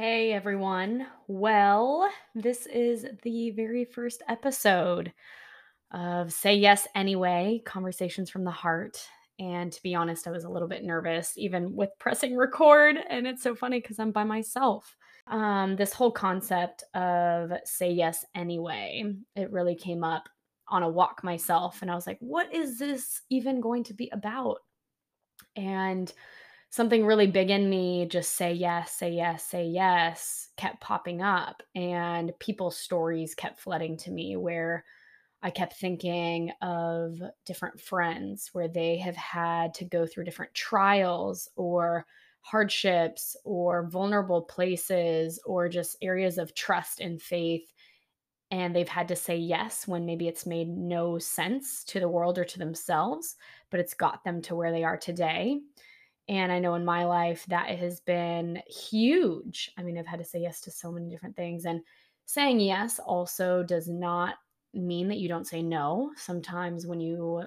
[0.00, 1.06] Hey everyone.
[1.26, 5.12] Well, this is the very first episode
[5.90, 9.06] of Say Yes Anyway Conversations from the Heart.
[9.38, 12.96] And to be honest, I was a little bit nervous even with pressing record.
[13.10, 14.96] And it's so funny because I'm by myself.
[15.26, 19.04] Um, this whole concept of Say Yes Anyway,
[19.36, 20.30] it really came up
[20.68, 21.82] on a walk myself.
[21.82, 24.60] And I was like, what is this even going to be about?
[25.56, 26.10] And
[26.70, 31.62] something really big in me just say yes, say yes, say yes kept popping up.
[31.74, 34.84] And people's stories kept flooding to me where
[35.42, 41.48] I kept thinking of different friends where they have had to go through different trials
[41.56, 42.06] or
[42.42, 47.72] hardships or vulnerable places or just areas of trust and faith.
[48.50, 52.38] And they've had to say yes when maybe it's made no sense to the world
[52.38, 53.36] or to themselves,
[53.70, 55.60] but it's got them to where they are today.
[56.30, 59.72] And I know in my life that has been huge.
[59.76, 61.64] I mean, I've had to say yes to so many different things.
[61.66, 61.80] And
[62.24, 64.36] saying yes also does not
[64.72, 66.12] mean that you don't say no.
[66.16, 67.42] Sometimes when you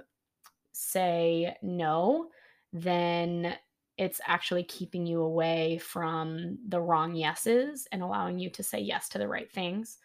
[0.73, 2.27] say no,
[2.73, 3.55] then
[3.97, 9.07] it's actually keeping you away from the wrong yeses and allowing you to say yes
[9.07, 9.99] to the right things.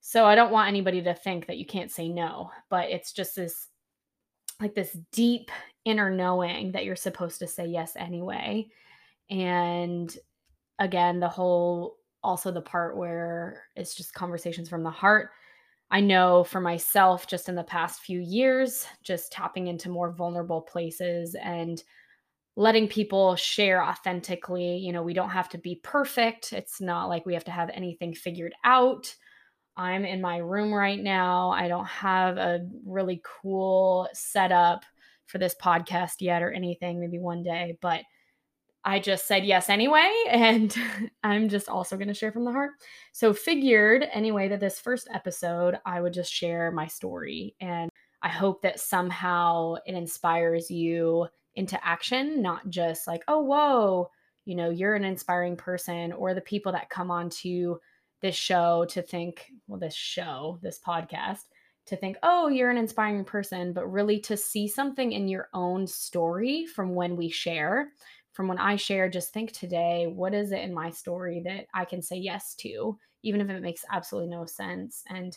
[0.00, 3.36] So I don't want anybody to think that you can't say no, but it's just
[3.36, 3.68] this
[4.60, 5.50] like this deep
[5.84, 8.68] inner knowing that you're supposed to say yes anyway.
[9.30, 10.16] And
[10.78, 15.30] again, the whole also the part where it's just conversations from the heart.
[15.90, 20.60] I know for myself, just in the past few years, just tapping into more vulnerable
[20.60, 21.82] places and
[22.56, 24.76] letting people share authentically.
[24.76, 26.52] You know, we don't have to be perfect.
[26.52, 29.14] It's not like we have to have anything figured out.
[29.78, 31.50] I'm in my room right now.
[31.50, 34.84] I don't have a really cool setup
[35.26, 38.02] for this podcast yet or anything, maybe one day, but
[38.84, 40.10] I just said yes anyway.
[40.28, 40.74] And
[41.22, 42.72] I'm just also going to share from the heart.
[43.12, 47.54] So, figured anyway that this first episode, I would just share my story.
[47.60, 47.90] And
[48.22, 54.10] I hope that somehow it inspires you into action, not just like, oh, whoa,
[54.44, 57.78] you know, you're an inspiring person, or the people that come on to
[58.20, 61.44] this show to think, well, this show, this podcast,
[61.86, 65.86] to think, oh, you're an inspiring person, but really to see something in your own
[65.86, 67.88] story from when we share.
[68.32, 71.84] From when I share, just think today, what is it in my story that I
[71.84, 75.02] can say yes to, even if it makes absolutely no sense?
[75.08, 75.36] And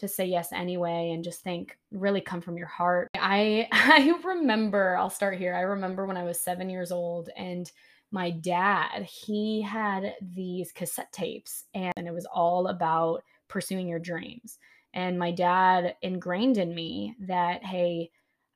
[0.00, 3.08] to say yes anyway and just think really come from your heart.
[3.14, 5.54] I I remember, I'll start here.
[5.54, 7.70] I remember when I was 7 years old and
[8.10, 14.58] my dad, he had these cassette tapes and it was all about pursuing your dreams.
[14.92, 18.10] And my dad ingrained in me that, hey,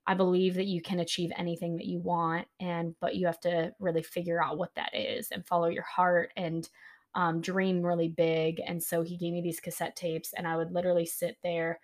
[0.07, 3.73] I believe that you can achieve anything that you want, and but you have to
[3.79, 6.69] really figure out what that is and follow your heart and
[7.15, 8.61] um, dream really big.
[8.67, 11.81] And so he gave me these cassette tapes, and I would literally sit there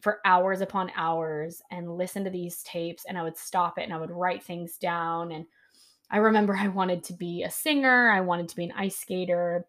[0.00, 3.92] for hours upon hours and listen to these tapes, and I would stop it and
[3.92, 5.46] I would write things down and
[6.10, 9.66] I remember I wanted to be a singer, I wanted to be an ice skater,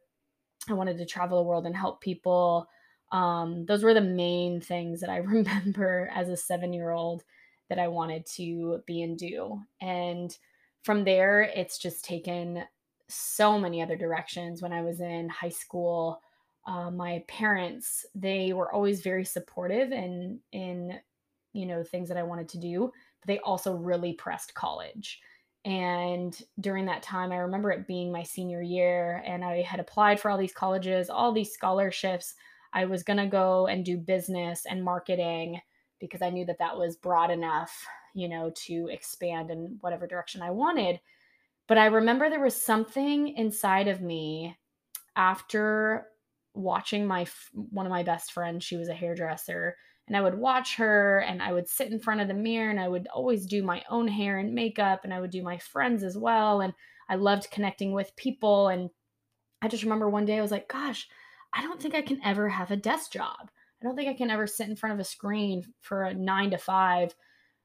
[0.70, 2.68] I wanted to travel the world and help people.
[3.12, 7.24] Um, those were the main things that I remember as a seven year old
[7.70, 9.62] that I wanted to be and do.
[9.82, 10.36] And
[10.84, 12.64] from there, it's just taken
[13.10, 14.62] so many other directions.
[14.62, 16.22] When I was in high school,
[16.66, 21.00] uh, my parents they were always very supportive in in
[21.54, 25.22] you know things that I wanted to do, but they also really pressed college.
[25.68, 30.18] And during that time, I remember it being my senior year, and I had applied
[30.18, 32.36] for all these colleges, all these scholarships.
[32.72, 35.60] I was going to go and do business and marketing
[36.00, 37.86] because I knew that that was broad enough,
[38.16, 41.02] you know, to expand in whatever direction I wanted.
[41.68, 44.56] But I remember there was something inside of me
[45.18, 46.08] after
[46.54, 49.76] watching my one of my best friends, she was a hairdresser,
[50.08, 52.80] and I would watch her and I would sit in front of the mirror and
[52.80, 56.04] I would always do my own hair and makeup and I would do my friends
[56.04, 56.74] as well and
[57.10, 58.90] I loved connecting with people and
[59.62, 61.08] I just remember one day I was like gosh
[61.54, 63.50] I don't think I can ever have a desk job.
[63.82, 66.52] I don't think I can ever sit in front of a screen for a 9
[66.52, 67.16] to 5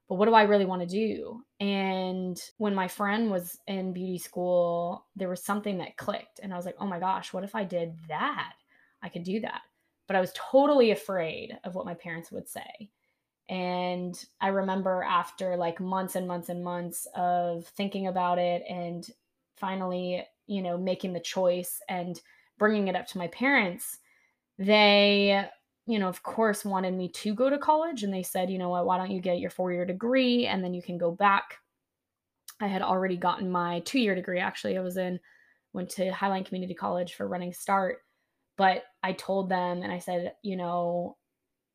[0.09, 1.43] but what do I really want to do?
[1.59, 6.57] And when my friend was in beauty school there was something that clicked and I
[6.57, 8.55] was like oh my gosh what if I did that?
[9.01, 9.63] I could do that
[10.13, 12.91] but I was totally afraid of what my parents would say.
[13.49, 19.09] And I remember after like months and months and months of thinking about it and
[19.57, 22.21] finally, you know, making the choice and
[22.59, 24.01] bringing it up to my parents,
[24.59, 25.47] they,
[25.87, 28.03] you know, of course, wanted me to go to college.
[28.03, 30.63] And they said, you know what, why don't you get your four year degree and
[30.63, 31.57] then you can go back?
[32.61, 34.41] I had already gotten my two year degree.
[34.41, 35.19] Actually, I was in
[35.73, 38.03] went to Highline Community College for Running Start.
[38.57, 41.17] But I told them and I said, you know,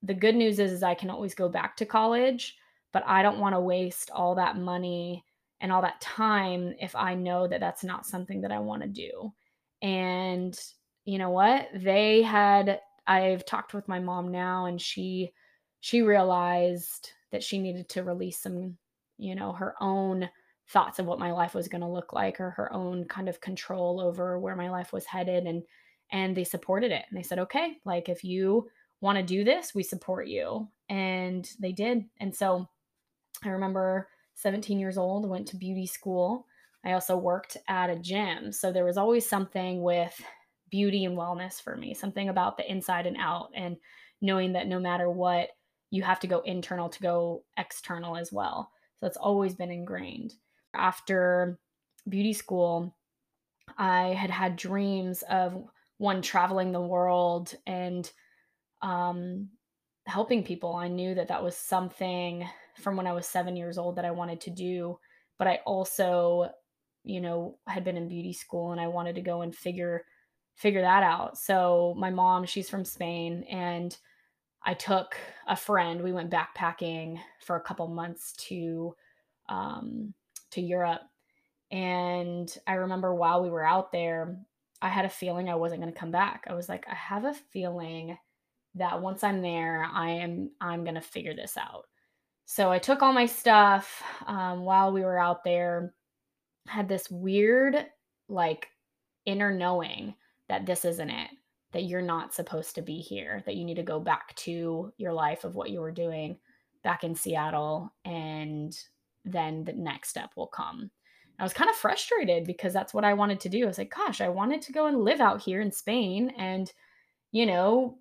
[0.04, 2.56] the good news is, is I can always go back to college,
[2.94, 5.24] but I don't want to waste all that money
[5.60, 8.88] and all that time if I know that that's not something that I want to
[8.88, 9.34] do.
[9.82, 10.58] And
[11.06, 11.70] you know what?
[11.74, 15.32] They had I've talked with my mom now and she
[15.80, 18.78] she realized that she needed to release some,
[19.18, 20.30] you know, her own
[20.70, 23.40] thoughts of what my life was going to look like or her own kind of
[23.40, 25.64] control over where my life was headed and
[26.12, 27.06] and they supported it.
[27.10, 28.70] And they said, "Okay, like if you
[29.02, 32.06] want to do this, we support you." And they did.
[32.20, 32.68] And so
[33.44, 36.48] I remember 17 years old, went to beauty school.
[36.86, 38.52] I also worked at a gym.
[38.52, 40.20] So there was always something with
[40.70, 43.78] beauty and wellness for me, something about the inside and out, and
[44.22, 45.50] knowing that no matter what,
[45.90, 48.72] you have to go internal to go external as well.
[49.00, 50.34] So it's always been ingrained.
[50.74, 51.60] After
[52.08, 52.96] beauty school,
[53.78, 55.64] I had had dreams of
[55.98, 58.10] one traveling the world and
[58.82, 59.50] um,
[60.06, 60.76] helping people.
[60.76, 62.48] I knew that that was something
[62.80, 65.00] from when I was seven years old that I wanted to do.
[65.38, 66.52] But I also,
[67.04, 70.06] you know, had been in beauty school and I wanted to go and figure
[70.56, 71.38] figure that out.
[71.38, 73.96] So my mom, she's from Spain, and
[74.64, 75.16] I took
[75.48, 76.02] a friend.
[76.02, 78.96] We went backpacking for a couple months to
[79.50, 80.14] um,
[80.52, 81.02] to Europe,
[81.72, 84.40] and I remember while we were out there,
[84.82, 86.46] I had a feeling I wasn't going to come back.
[86.48, 88.18] I was like, I have a feeling
[88.76, 91.86] that once I'm there, I am I'm going to figure this out.
[92.46, 95.94] So I took all my stuff um, while we were out there.
[96.68, 97.86] Had this weird
[98.30, 98.68] like
[99.26, 100.16] inner knowing
[100.48, 101.30] that this isn't it,
[101.72, 105.14] that you're not supposed to be here, that you need to go back to your
[105.14, 106.38] life of what you were doing
[106.84, 108.78] back in Seattle, and
[109.26, 110.90] then the next step will come.
[111.40, 113.64] I was kind of frustrated because that's what I wanted to do.
[113.64, 116.72] I was like, gosh, I wanted to go and live out here in Spain and,
[117.32, 117.98] you know,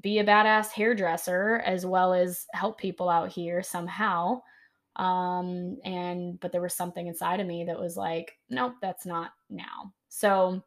[0.00, 4.40] be a badass hairdresser as well as help people out here somehow.
[4.94, 9.32] Um, and, but there was something inside of me that was like, nope, that's not
[9.48, 9.92] now.
[10.08, 10.62] So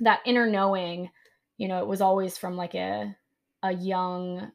[0.00, 1.10] that inner knowing,
[1.56, 3.16] you know, it was always from like a,
[3.62, 4.50] a young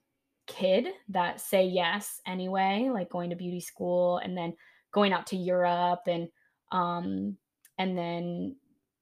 [0.46, 4.54] kid that say yes anyway, like going to beauty school and then
[4.98, 6.28] going out to Europe and
[6.72, 7.38] um
[7.78, 8.56] and then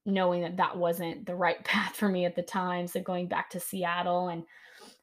[0.05, 2.85] knowing that that wasn't the right path for me at the time.
[2.85, 4.43] So going back to Seattle and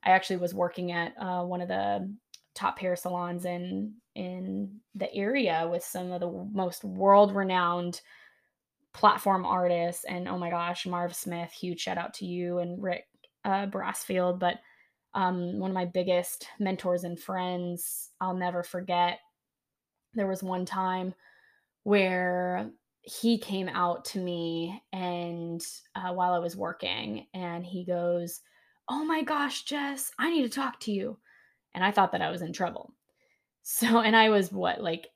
[0.05, 2.15] I actually was working at uh, one of the
[2.55, 8.03] top hair salons in in the area with some of the most world renowned
[8.93, 10.05] platform artists.
[10.05, 13.07] And oh my gosh Marv Smith huge shout out to you and Rick
[13.47, 14.39] uh, Brassfield.
[14.39, 14.57] But
[15.15, 19.21] um, one of my biggest mentors and friends I'll never forget
[20.15, 21.15] there was one time
[21.85, 22.71] where
[23.03, 25.65] he came out to me and
[25.95, 28.41] uh, while I was working and he goes,
[28.89, 31.19] "Oh my gosh, Jess, I need to talk to you."
[31.75, 32.95] And I thought that I was in trouble.
[33.65, 35.07] So, and I was what, like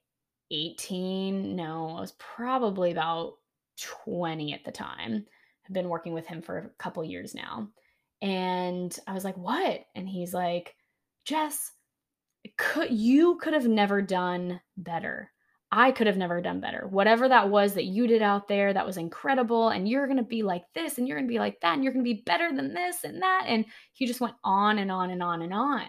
[0.52, 1.56] 18?
[1.56, 3.34] No, I was probably about
[4.04, 5.26] 20 at the time.
[5.66, 7.68] I've been working with him for a couple years now.
[8.22, 10.76] And I was like, "What?" And he's like,
[11.24, 11.72] "Jess,
[12.56, 15.30] could you could have never done better.
[15.72, 16.86] I could have never done better.
[16.88, 19.70] Whatever that was that you did out there, that was incredible.
[19.70, 21.82] And you're going to be like this, and you're going to be like that, and
[21.82, 23.44] you're going to be better than this and that.
[23.46, 25.86] And he just went on and on and on and on.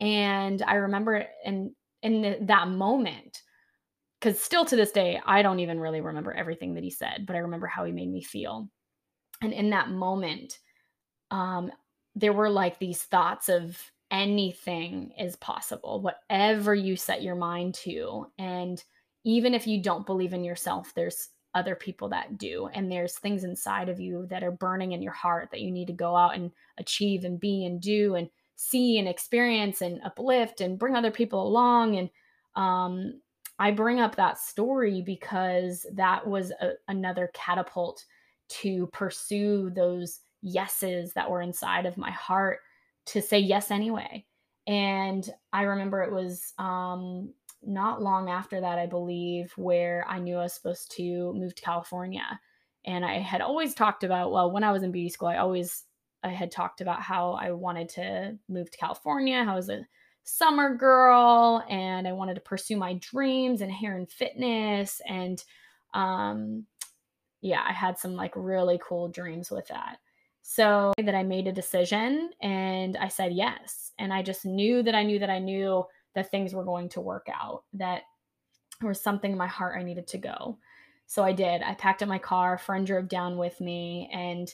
[0.00, 3.42] And I remember in in the, that moment,
[4.18, 7.36] because still to this day, I don't even really remember everything that he said, but
[7.36, 8.68] I remember how he made me feel.
[9.42, 10.58] And in that moment,
[11.30, 11.70] um,
[12.14, 13.78] there were like these thoughts of
[14.12, 18.26] anything is possible, whatever you set your mind to.
[18.38, 18.82] And
[19.24, 22.68] even if you don't believe in yourself, there's other people that do.
[22.74, 25.86] And there's things inside of you that are burning in your heart that you need
[25.86, 30.60] to go out and achieve and be and do and see and experience and uplift
[30.60, 31.96] and bring other people along.
[31.96, 32.10] And
[32.54, 33.20] um,
[33.58, 38.04] I bring up that story because that was a, another catapult
[38.48, 42.58] to pursue those yeses that were inside of my heart
[43.06, 44.24] to say yes anyway.
[44.66, 47.32] And I remember it was um,
[47.62, 51.62] not long after that, I believe, where I knew I was supposed to move to
[51.62, 52.40] California.
[52.84, 55.84] And I had always talked about, well, when I was in beauty school, I always
[56.24, 59.86] I had talked about how I wanted to move to California, how I was a
[60.24, 65.00] summer girl and I wanted to pursue my dreams in hair and fitness.
[65.08, 65.42] And
[65.94, 66.66] um,
[67.40, 69.98] yeah, I had some like really cool dreams with that.
[70.42, 73.92] So that I made a decision and I said yes.
[73.98, 75.84] And I just knew that I knew that I knew
[76.14, 78.02] that things were going to work out, that
[78.80, 80.58] there was something in my heart I needed to go.
[81.06, 81.62] So I did.
[81.62, 84.52] I packed up my car, friend drove down with me, and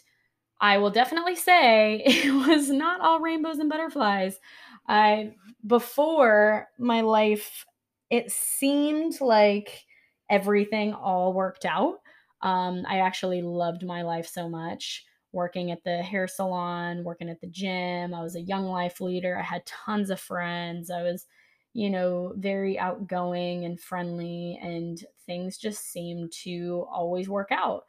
[0.60, 4.38] I will definitely say it was not all rainbows and butterflies.
[4.86, 5.34] I
[5.66, 7.64] before my life
[8.10, 9.84] it seemed like
[10.30, 11.96] everything all worked out.
[12.42, 17.40] Um, I actually loved my life so much working at the hair salon, working at
[17.40, 18.14] the gym.
[18.14, 19.38] I was a young life leader.
[19.38, 20.90] I had tons of friends.
[20.90, 21.26] I was,
[21.74, 27.84] you know, very outgoing and friendly, and things just seemed to always work out.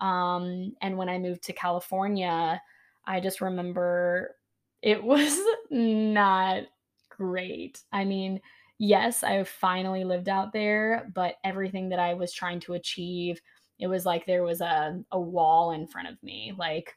[0.00, 2.62] Um, and when I moved to California,
[3.04, 4.36] I just remember
[4.82, 5.38] it was
[5.70, 6.64] not
[7.08, 7.82] great.
[7.92, 8.40] I mean,
[8.78, 13.40] yes, I finally lived out there, but everything that I was trying to achieve,
[13.78, 16.52] it was like there was a, a wall in front of me.
[16.56, 16.96] Like,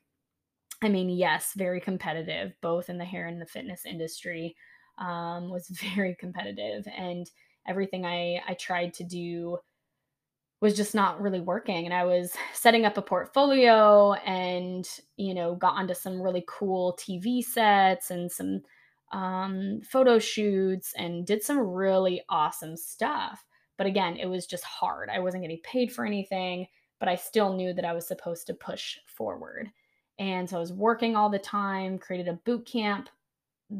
[0.82, 4.56] I mean, yes, very competitive, both in the hair and the fitness industry,
[4.98, 6.86] um, was very competitive.
[6.98, 7.30] And
[7.68, 9.60] everything I, I tried to do
[10.62, 15.56] was just not really working and i was setting up a portfolio and you know
[15.56, 18.62] got onto some really cool tv sets and some
[19.12, 23.44] um, photo shoots and did some really awesome stuff
[23.82, 26.68] but again it was just hard i wasn't getting paid for anything
[27.00, 29.68] but i still knew that i was supposed to push forward
[30.20, 33.10] and so i was working all the time created a boot camp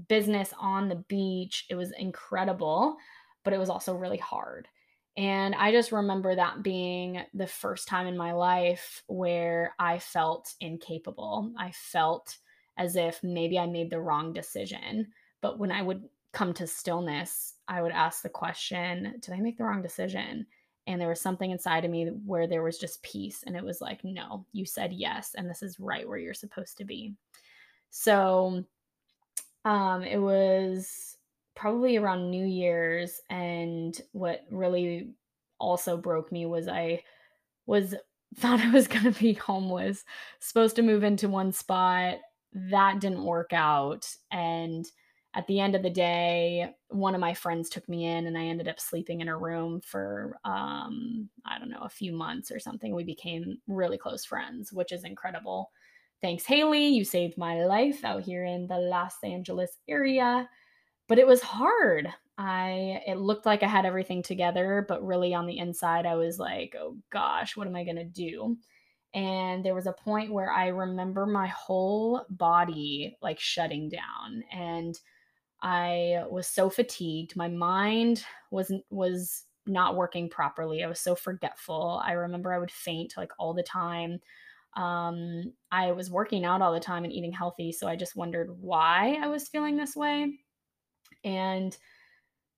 [0.08, 2.98] business on the beach it was incredible
[3.44, 4.68] but it was also really hard
[5.18, 10.54] and I just remember that being the first time in my life where I felt
[10.62, 11.52] incapable.
[11.60, 12.38] I felt
[12.78, 15.08] as if maybe I made the wrong decision.
[15.42, 19.58] But when I would come to stillness, I would ask the question, Did I make
[19.58, 20.46] the wrong decision?
[20.88, 23.44] And there was something inside of me where there was just peace.
[23.46, 25.36] And it was like, No, you said yes.
[25.36, 27.14] And this is right where you're supposed to be.
[27.90, 28.64] So
[29.66, 31.18] um, it was
[31.56, 33.22] probably around New Year's.
[33.30, 35.12] And what really
[35.60, 37.04] also broke me was I
[37.66, 37.94] was
[38.38, 40.04] thought I was going to be homeless,
[40.40, 42.18] supposed to move into one spot.
[42.54, 44.10] That didn't work out.
[44.32, 44.86] And
[45.34, 48.46] at the end of the day, one of my friends took me in and I
[48.46, 52.60] ended up sleeping in her room for, um, I don't know, a few months or
[52.60, 52.94] something.
[52.94, 55.72] We became really close friends, which is incredible.
[56.22, 56.88] Thanks, Haley.
[56.88, 60.50] You saved my life out here in the Los Angeles area
[61.08, 62.08] but it was hard.
[62.38, 66.40] I it looked like I had everything together, but really on the inside I was
[66.40, 68.58] like, "Oh gosh, what am I going to do?"
[69.14, 74.98] And there was a point where I remember my whole body like shutting down and
[75.62, 77.36] I was so fatigued.
[77.36, 80.84] My mind wasn't was not working properly.
[80.84, 82.02] I was so forgetful.
[82.04, 84.20] I remember I would faint like all the time.
[84.76, 88.50] Um, I was working out all the time and eating healthy, so I just wondered
[88.60, 90.34] why I was feeling this way.
[91.24, 91.78] And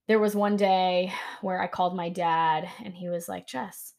[0.07, 3.93] there was one day where I called my dad and he was like, Jess,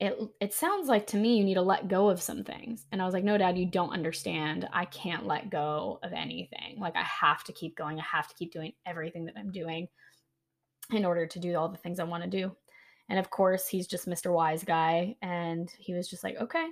[0.00, 2.86] it it sounds like to me you need to let go of some things.
[2.90, 4.68] And I was like, no, dad, you don't understand.
[4.72, 6.78] I can't let go of anything.
[6.78, 7.98] Like I have to keep going.
[7.98, 9.88] I have to keep doing everything that I'm doing
[10.90, 12.54] in order to do all the things I want to do.
[13.08, 14.32] And of course, he's just Mr.
[14.32, 15.16] Wise guy.
[15.22, 16.66] And he was just like, okay,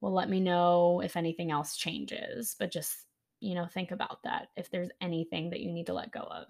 [0.00, 3.04] well, let me know if anything else changes, but just
[3.44, 6.46] you know, think about that if there's anything that you need to let go of.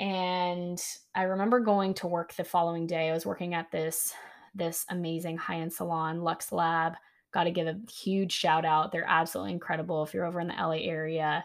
[0.00, 0.82] And
[1.14, 3.08] I remember going to work the following day.
[3.08, 4.12] I was working at this
[4.54, 6.94] this amazing high-end salon, Lux Lab.
[7.32, 8.92] Got to give a huge shout out.
[8.92, 10.02] They're absolutely incredible.
[10.02, 11.44] If you're over in the LA area,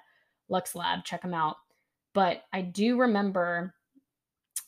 [0.49, 1.57] Lux Lab, check them out.
[2.13, 3.73] But I do remember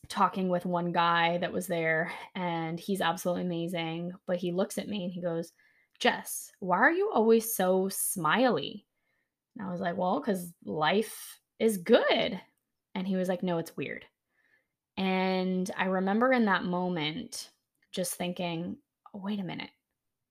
[0.08, 4.88] talking with one guy that was there and he's absolutely amazing, but he looks at
[4.88, 5.52] me and he goes,
[6.00, 8.86] "Jess, why are you always so smiley?"
[9.58, 12.40] And I was like, well, because life is good.
[12.96, 14.06] And he was like, no, it's weird.
[14.98, 17.50] And I remember in that moment
[17.92, 18.78] just thinking,
[19.14, 19.70] oh, wait a minute.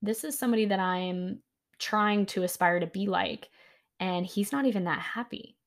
[0.01, 1.41] This is somebody that I'm
[1.77, 3.49] trying to aspire to be like.
[3.99, 5.57] And he's not even that happy.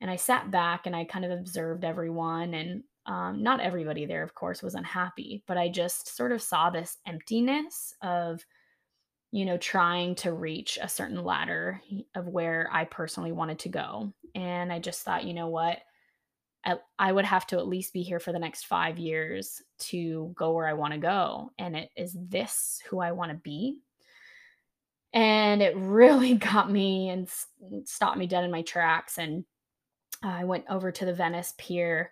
[0.00, 2.54] And I sat back and I kind of observed everyone.
[2.54, 6.70] And um, not everybody there, of course, was unhappy, but I just sort of saw
[6.70, 8.44] this emptiness of
[9.30, 11.80] you know, trying to reach a certain ladder
[12.14, 14.12] of where I personally wanted to go.
[14.34, 15.78] And I just thought, you know what?
[16.98, 20.52] I would have to at least be here for the next five years to go
[20.52, 21.50] where I want to go.
[21.58, 23.78] And it is this who I want to be.
[25.12, 27.28] And it really got me and
[27.84, 29.18] stopped me dead in my tracks.
[29.18, 29.44] And
[30.22, 32.10] I went over to the Venice Pier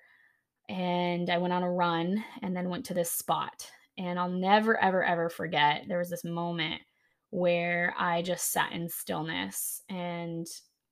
[0.69, 3.69] and I went on a run and then went to this spot.
[3.99, 6.83] And I'll never, ever, ever forget there was this moment
[7.31, 10.47] where I just sat in stillness and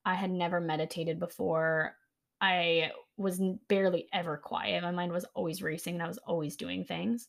[0.04, 1.96] I had never meditated before.
[2.40, 4.82] I was barely ever quiet.
[4.82, 7.28] My mind was always racing and I was always doing things.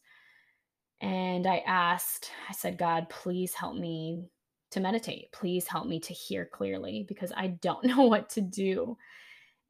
[1.02, 4.24] And I asked, I said, God, please help me
[4.72, 5.32] to meditate.
[5.32, 8.98] Please help me to hear clearly because I don't know what to do.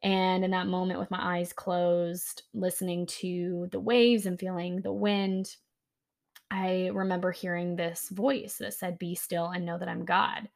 [0.03, 4.93] And in that moment, with my eyes closed, listening to the waves and feeling the
[4.93, 5.55] wind,
[6.51, 10.47] I remember hearing this voice that said, Be still and know that I'm God.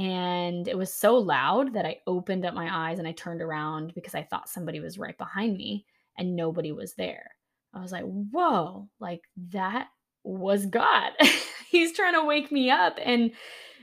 [0.00, 3.92] And it was so loud that I opened up my eyes and I turned around
[3.94, 5.84] because I thought somebody was right behind me
[6.16, 7.32] and nobody was there.
[7.74, 9.88] I was like, Whoa, like that
[10.24, 11.12] was God.
[11.70, 13.32] He's trying to wake me up and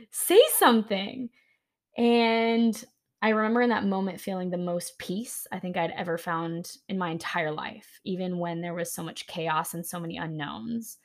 [0.10, 1.30] say something.
[1.96, 2.84] And
[3.22, 6.98] I remember in that moment feeling the most peace I think I'd ever found in
[6.98, 10.98] my entire life, even when there was so much chaos and so many unknowns.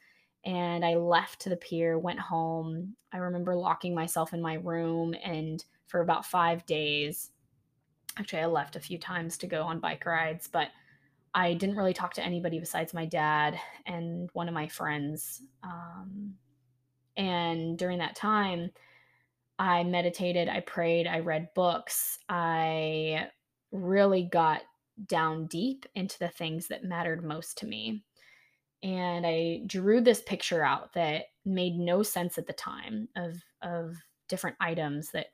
[0.44, 2.96] And I left to the pier, went home.
[3.12, 7.30] I remember locking myself in my room and for about five days.
[8.18, 10.68] Actually, I left a few times to go on bike rides, but
[11.34, 15.42] I didn't really talk to anybody besides my dad and one of my friends.
[15.62, 16.34] Um,
[17.16, 18.70] and during that time,
[19.58, 22.18] I meditated, I prayed, I read books.
[22.28, 23.28] I
[23.70, 24.62] really got
[25.06, 28.02] down deep into the things that mattered most to me.
[28.82, 33.96] And I drew this picture out that made no sense at the time of of
[34.28, 35.26] different items that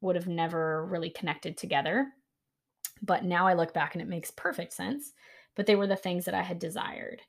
[0.00, 2.08] would have never really connected together.
[3.02, 5.12] But now I look back and it makes perfect sense.
[5.56, 7.22] But they were the things that I had desired.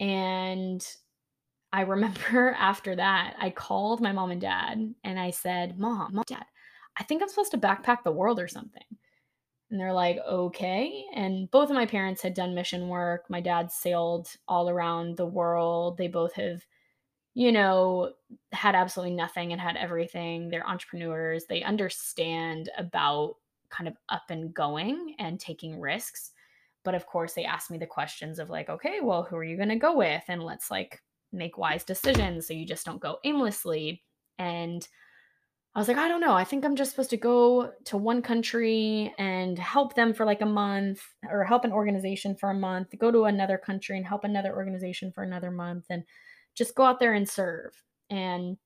[0.00, 0.86] And
[1.72, 6.24] I remember after that, I called my mom and dad and I said, Mom, mom,
[6.26, 6.44] dad,
[6.96, 8.82] I think I'm supposed to backpack the world or something.
[9.70, 11.04] And they're like, okay.
[11.14, 13.26] And both of my parents had done mission work.
[13.28, 15.98] My dad sailed all around the world.
[15.98, 16.64] They both have,
[17.34, 18.12] you know,
[18.52, 20.48] had absolutely nothing and had everything.
[20.48, 21.44] They're entrepreneurs.
[21.46, 23.34] They understand about
[23.68, 26.32] kind of up and going and taking risks.
[26.82, 29.56] But of course, they asked me the questions of like, okay, well, who are you
[29.56, 30.22] going to go with?
[30.28, 34.02] And let's like make wise decisions so you just don't go aimlessly.
[34.38, 34.88] And
[35.74, 36.32] I was like, I don't know.
[36.32, 40.40] I think I'm just supposed to go to one country and help them for like
[40.40, 44.24] a month or help an organization for a month, go to another country and help
[44.24, 46.02] another organization for another month and
[46.54, 47.72] just go out there and serve.
[48.10, 48.56] And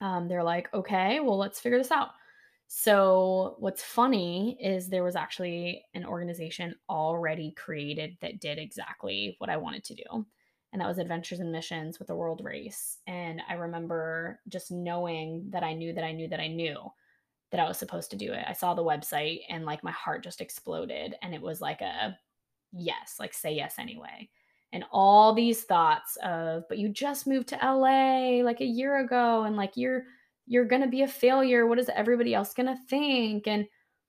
[0.00, 2.10] um, they're like, okay, well, let's figure this out.
[2.74, 9.50] So, what's funny is there was actually an organization already created that did exactly what
[9.50, 10.26] I wanted to do
[10.72, 12.98] and that was Adventures in Missions with the World Race.
[13.06, 16.78] And I remember just knowing that I knew that I knew that I knew
[17.50, 18.44] that I was supposed to do it.
[18.48, 21.14] I saw the website and like my heart just exploded.
[21.22, 22.16] And it was like a
[22.72, 24.30] yes, like say yes anyway.
[24.72, 29.42] And all these thoughts of, but you just moved to LA like a year ago
[29.44, 30.04] and like you're
[30.46, 31.66] you're going to be a failure.
[31.66, 33.46] What is everybody else going to think?
[33.46, 33.66] And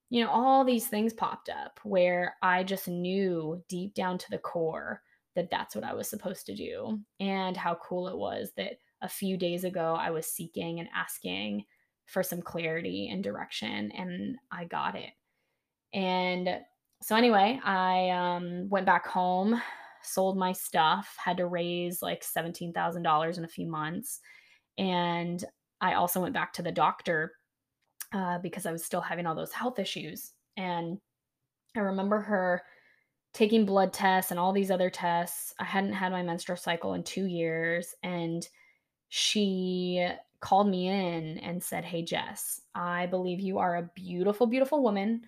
[0.10, 4.38] you know, all these things popped up where I just knew deep down to the
[4.38, 5.02] core
[5.36, 9.10] that that's what I was supposed to do and how cool it was that a
[9.10, 11.66] few days ago I was seeking and asking
[12.06, 15.12] for some clarity and direction and I got it.
[15.94, 16.60] And
[17.02, 19.62] so anyway, I um, went back home,
[20.02, 24.20] sold my stuff, had to raise like $17,000 in a few months.
[24.78, 25.44] And
[25.82, 27.34] I also went back to the doctor
[28.14, 30.32] uh, because I was still having all those health issues.
[30.56, 31.00] And
[31.76, 32.64] I remember her
[33.34, 35.54] taking blood tests and all these other tests.
[35.60, 37.96] I hadn't had my menstrual cycle in two years.
[38.04, 38.48] And
[39.10, 40.08] she
[40.40, 45.22] called me in and said, Hey, Jess, I believe you are a beautiful, beautiful woman.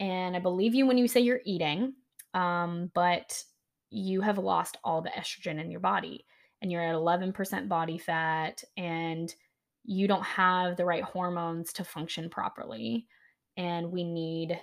[0.00, 1.94] And I believe you when you say you're eating,
[2.34, 3.42] um, but
[3.90, 6.24] you have lost all the estrogen in your body
[6.62, 9.34] and you're at 11% body fat and
[9.84, 13.06] you don't have the right hormones to function properly.
[13.56, 14.58] And we need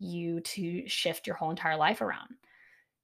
[0.00, 2.30] you to shift your whole entire life around.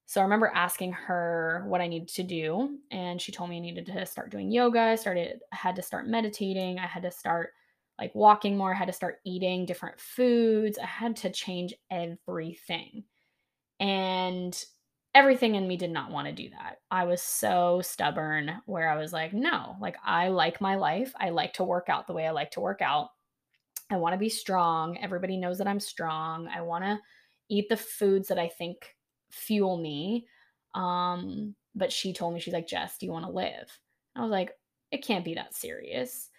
[0.05, 3.59] So I remember asking her what I needed to do, and she told me I
[3.59, 4.79] needed to start doing yoga.
[4.79, 6.79] I started I had to start meditating.
[6.79, 7.51] I had to start
[7.99, 8.73] like walking more.
[8.73, 10.77] I had to start eating different foods.
[10.77, 13.03] I had to change everything.
[13.79, 14.63] And
[15.13, 16.77] everything in me did not want to do that.
[16.91, 21.11] I was so stubborn where I was like, no, like I like my life.
[21.19, 23.09] I like to work out the way I like to work out.
[23.89, 24.97] I want to be strong.
[24.97, 26.47] Everybody knows that I'm strong.
[26.47, 26.99] I want to
[27.49, 28.95] eat the foods that I think
[29.31, 30.27] fuel me.
[30.75, 33.79] Um, but she told me, she's like, Jess, do you want to live?
[34.15, 34.51] I was like,
[34.91, 36.29] it can't be that serious.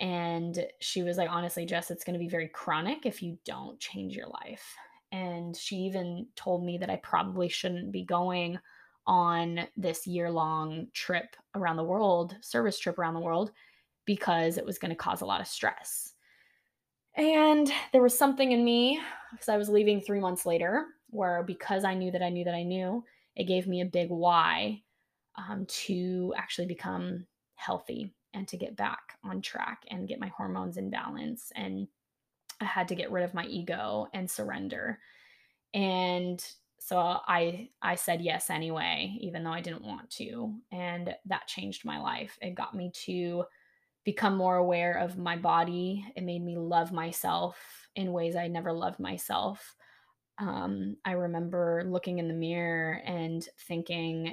[0.00, 3.78] And she was like, honestly, Jess, it's going to be very chronic if you don't
[3.80, 4.74] change your life.
[5.12, 8.58] And she even told me that I probably shouldn't be going
[9.06, 13.52] on this year long trip around the world, service trip around the world,
[14.04, 16.12] because it was going to cause a lot of stress.
[17.16, 19.00] And there was something in me
[19.32, 22.54] because I was leaving three months later where because I knew that I knew that
[22.54, 24.82] I knew, it gave me a big why
[25.36, 30.76] um, to actually become healthy and to get back on track and get my hormones
[30.76, 31.52] in balance.
[31.54, 31.88] And
[32.60, 34.98] I had to get rid of my ego and surrender.
[35.74, 36.44] And
[36.78, 40.54] so I I said yes anyway, even though I didn't want to.
[40.70, 42.38] And that changed my life.
[42.40, 43.44] It got me to
[44.06, 46.06] become more aware of my body.
[46.14, 47.58] It made me love myself
[47.96, 49.74] in ways I never loved myself.
[50.38, 54.32] Um, I remember looking in the mirror and thinking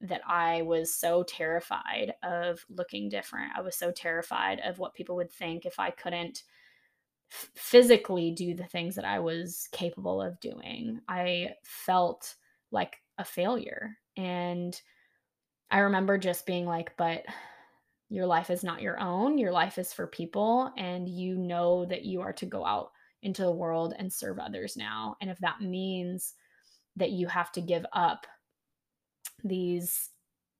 [0.00, 3.52] that I was so terrified of looking different.
[3.56, 6.42] I was so terrified of what people would think if I couldn't
[7.28, 10.98] physically do the things that I was capable of doing.
[11.06, 12.34] I felt
[12.72, 13.98] like a failure.
[14.16, 14.80] And
[15.70, 17.22] I remember just being like, but
[18.10, 19.38] your life is not your own.
[19.38, 20.72] Your life is for people.
[20.76, 22.90] And you know that you are to go out
[23.22, 25.16] into the world and serve others now.
[25.20, 26.34] And if that means
[26.96, 28.26] that you have to give up
[29.44, 30.10] these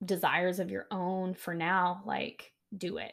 [0.05, 3.13] desires of your own for now, like do it.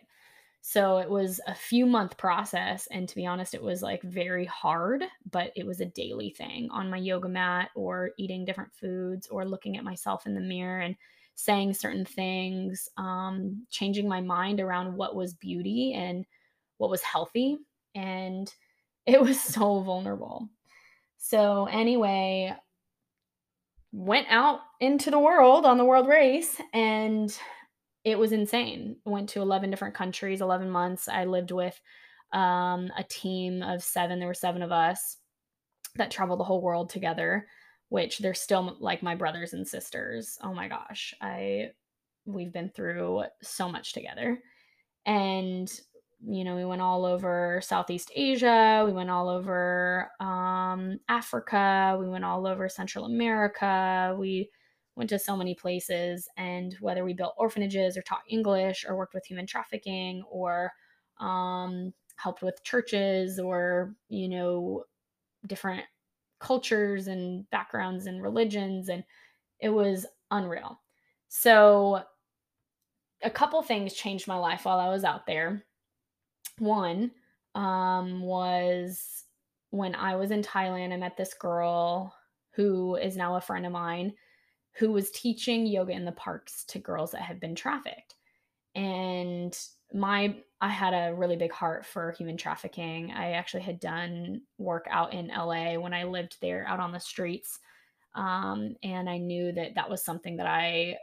[0.62, 2.88] So it was a few month process.
[2.92, 6.70] And to be honest, it was like very hard, but it was a daily thing
[6.72, 10.82] on my yoga mat or eating different foods or looking at myself in the mirror
[10.82, 10.96] and
[11.38, 16.26] saying certain things, um, changing my mind around what was beauty and
[16.78, 17.58] what was healthy.
[17.94, 18.52] And
[19.06, 20.50] it was so vulnerable.
[21.18, 22.54] So, anyway,
[23.92, 27.36] went out into the world on the world race and
[28.04, 28.98] it was insane.
[29.06, 31.08] Went to 11 different countries, 11 months.
[31.08, 31.80] I lived with
[32.34, 34.20] um, a team of seven.
[34.20, 35.18] There were seven of us
[35.96, 37.48] that traveled the whole world together,
[37.90, 40.38] which they're still like my brothers and sisters.
[40.44, 41.14] Oh my gosh.
[41.22, 41.72] I
[42.26, 44.40] we've been through so much together.
[45.06, 45.72] And
[46.26, 52.10] you know, we went all over Southeast Asia, we went all over um, Africa, we
[52.10, 54.50] went all over Central America, we
[54.96, 56.28] went to so many places.
[56.36, 60.72] And whether we built orphanages or taught English or worked with human trafficking or
[61.20, 64.84] um, helped with churches or, you know,
[65.46, 65.86] different
[66.40, 69.04] cultures and backgrounds and religions, and
[69.60, 70.80] it was unreal.
[71.30, 72.04] So,
[73.24, 75.64] a couple things changed my life while I was out there
[76.60, 77.12] one
[77.56, 79.26] um, was
[79.70, 82.14] when I was in Thailand, I met this girl
[82.52, 84.14] who is now a friend of mine
[84.74, 88.16] who was teaching yoga in the parks to girls that had been trafficked.
[88.78, 89.58] And
[89.94, 93.12] my I had a really big heart for human trafficking.
[93.12, 97.00] I actually had done work out in LA when I lived there out on the
[97.00, 97.60] streets.
[98.16, 100.98] Um, and I knew that that was something that I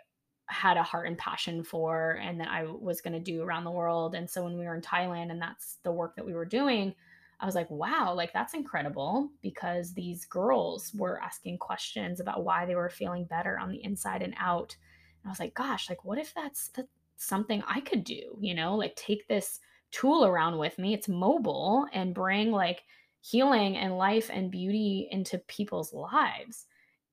[0.46, 3.70] had a heart and passion for and that I was going to do around the
[3.70, 4.16] world.
[4.16, 6.92] And so when we were in Thailand and that's the work that we were doing,
[7.38, 12.66] I was like, wow, like that's incredible because these girls were asking questions about why
[12.66, 14.76] they were feeling better on the inside and out.
[15.22, 18.55] And I was like, gosh, like what if that's, that's something I could do, you
[18.55, 19.61] know, like take this
[19.92, 20.92] tool around with me.
[20.92, 22.83] It's mobile and bring like
[23.20, 26.66] healing and life and beauty into people's lives.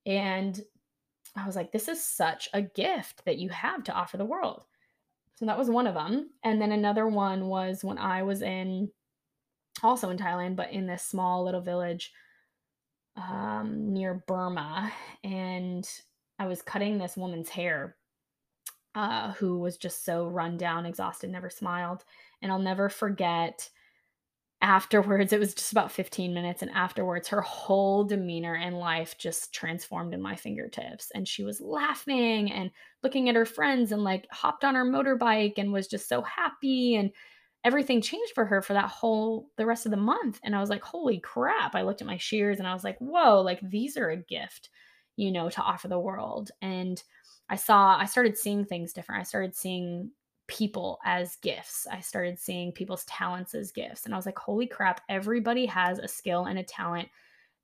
[0.06, 0.60] And
[1.36, 4.66] I was like, this is such a gift that you have to offer the world.
[5.36, 6.32] So that was one of them.
[6.44, 8.90] And then another one was when I was in,
[9.82, 12.12] also in Thailand, but in this small little village
[13.16, 14.92] um, near Burma.
[15.24, 15.90] And
[16.38, 17.96] I was cutting this woman's hair
[18.96, 22.04] uh, who was just so run down, exhausted, never smiled.
[22.42, 23.70] And I'll never forget
[24.62, 26.62] afterwards, it was just about 15 minutes.
[26.62, 31.12] And afterwards, her whole demeanor and life just transformed in my fingertips.
[31.16, 32.70] And she was laughing and
[33.02, 36.96] looking at her friends and like hopped on her motorbike and was just so happy.
[36.96, 37.12] And
[37.64, 40.40] everything changed for her for that whole, the rest of the month.
[40.44, 41.76] And I was like, holy crap.
[41.76, 44.70] I looked at my shears and I was like, whoa, like these are a gift,
[45.16, 46.52] you know, to offer the world.
[46.62, 47.02] And
[47.52, 49.20] I saw, I started seeing things different.
[49.20, 50.10] I started seeing
[50.48, 51.86] people as gifts.
[51.92, 54.06] I started seeing people's talents as gifts.
[54.06, 57.10] And I was like, holy crap, everybody has a skill and a talent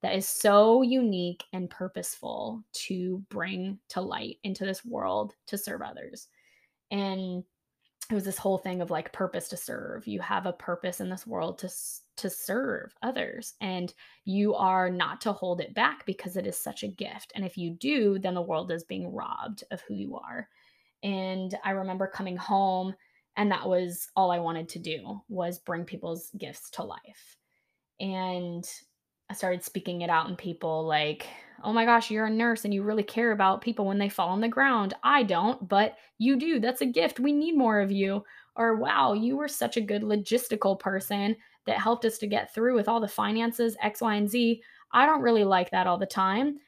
[0.02, 5.82] that is so unique and purposeful to bring to light into this world to serve
[5.82, 6.28] others.
[6.92, 7.46] And
[8.10, 10.08] it was this whole thing of like purpose to serve.
[10.08, 11.70] You have a purpose in this world to
[12.18, 13.94] to serve others and
[14.26, 17.32] you are not to hold it back because it is such a gift.
[17.36, 20.48] And if you do, then the world is being robbed of who you are.
[21.04, 22.96] And I remember coming home
[23.36, 27.38] and that was all I wanted to do was bring people's gifts to life.
[28.00, 28.68] And
[29.30, 31.28] I started speaking it out in people like,
[31.64, 34.30] "Oh my gosh, you're a nurse and you really care about people when they fall
[34.30, 34.94] on the ground.
[35.04, 36.60] I don't, but you do.
[36.60, 37.20] That's a gift.
[37.20, 38.24] We need more of you."
[38.56, 41.36] Or, "Wow, you were such a good logistical person
[41.66, 44.62] that helped us to get through with all the finances X, Y, and Z.
[44.92, 46.60] I don't really like that all the time,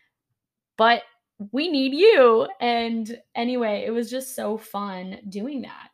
[0.77, 1.03] but
[1.51, 2.47] we need you.
[2.59, 5.89] And anyway, it was just so fun doing that.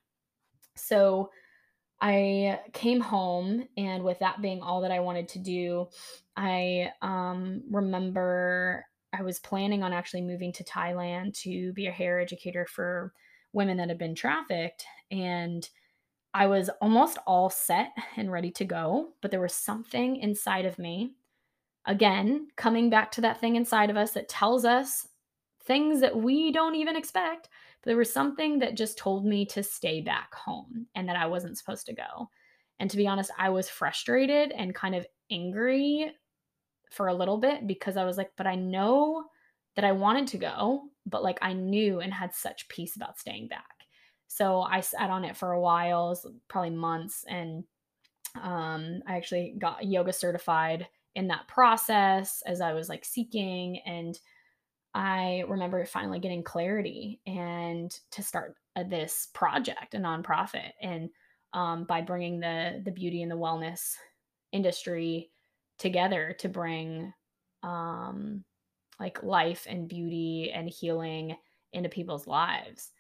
[0.76, 1.32] So
[2.02, 5.88] I came home, and with that being all that I wanted to do,
[6.36, 12.20] I um, remember I was planning on actually moving to Thailand to be a hair
[12.20, 13.14] educator for
[13.54, 14.86] women that had been trafficked.
[15.10, 15.68] And
[16.34, 20.78] I was almost all set and ready to go, but there was something inside of
[20.78, 21.14] me.
[21.86, 25.08] Again, coming back to that thing inside of us that tells us
[25.64, 27.48] things that we don't even expect.
[27.86, 31.58] There was something that just told me to stay back home and that I wasn't
[31.58, 32.30] supposed to go.
[32.80, 36.12] And to be honest, I was frustrated and kind of angry
[36.92, 39.26] for a little bit because I was like, but I know
[39.76, 43.48] that I wanted to go, but like I knew and had such peace about staying
[43.48, 43.64] back.
[44.28, 47.64] So I sat on it for a while, probably months, and
[48.42, 54.20] um, I actually got yoga certified in that process as I was like seeking and
[54.96, 61.10] I remember finally getting clarity and to start a, this project, a nonprofit, and
[61.54, 63.94] um, by bringing the the beauty and the wellness
[64.54, 65.30] industry
[65.78, 67.14] together to bring
[67.62, 68.46] um,
[68.98, 71.36] like life and beauty and healing
[71.74, 72.92] into people's lives.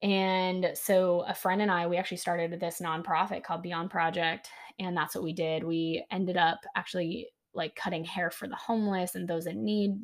[0.00, 4.96] And so a friend and I, we actually started this nonprofit called Beyond Project, and
[4.96, 5.62] that's what we did.
[5.62, 9.96] We ended up actually like cutting hair for the homeless and those in need,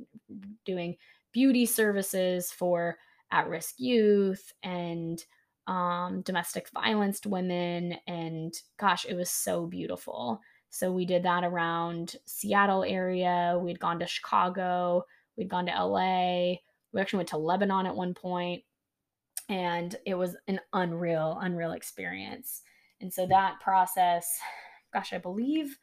[0.64, 0.96] doing
[1.32, 2.96] beauty services for
[3.30, 5.24] at risk youth and
[5.66, 7.96] um, domestic violence women.
[8.06, 10.40] And gosh, it was so beautiful.
[10.70, 13.58] So we did that around Seattle area.
[13.60, 15.04] We'd gone to Chicago.
[15.36, 16.56] We'd gone to LA.
[16.92, 18.62] We actually went to Lebanon at one point,
[19.48, 22.62] and it was an unreal, unreal experience.
[23.00, 24.38] And so that process,
[24.92, 25.76] gosh, I believe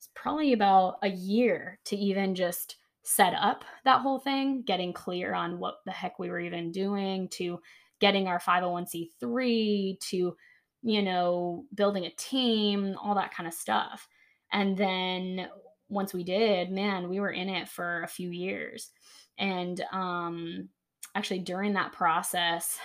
[0.00, 5.34] it's probably about a year to even just set up that whole thing, getting clear
[5.34, 7.60] on what the heck we were even doing, to
[8.00, 10.36] getting our 501c3, to,
[10.82, 14.08] you know, building a team, all that kind of stuff.
[14.50, 15.48] And then
[15.90, 18.92] once we did, man, we were in it for a few years.
[19.36, 20.70] And um,
[21.14, 22.78] actually, during that process,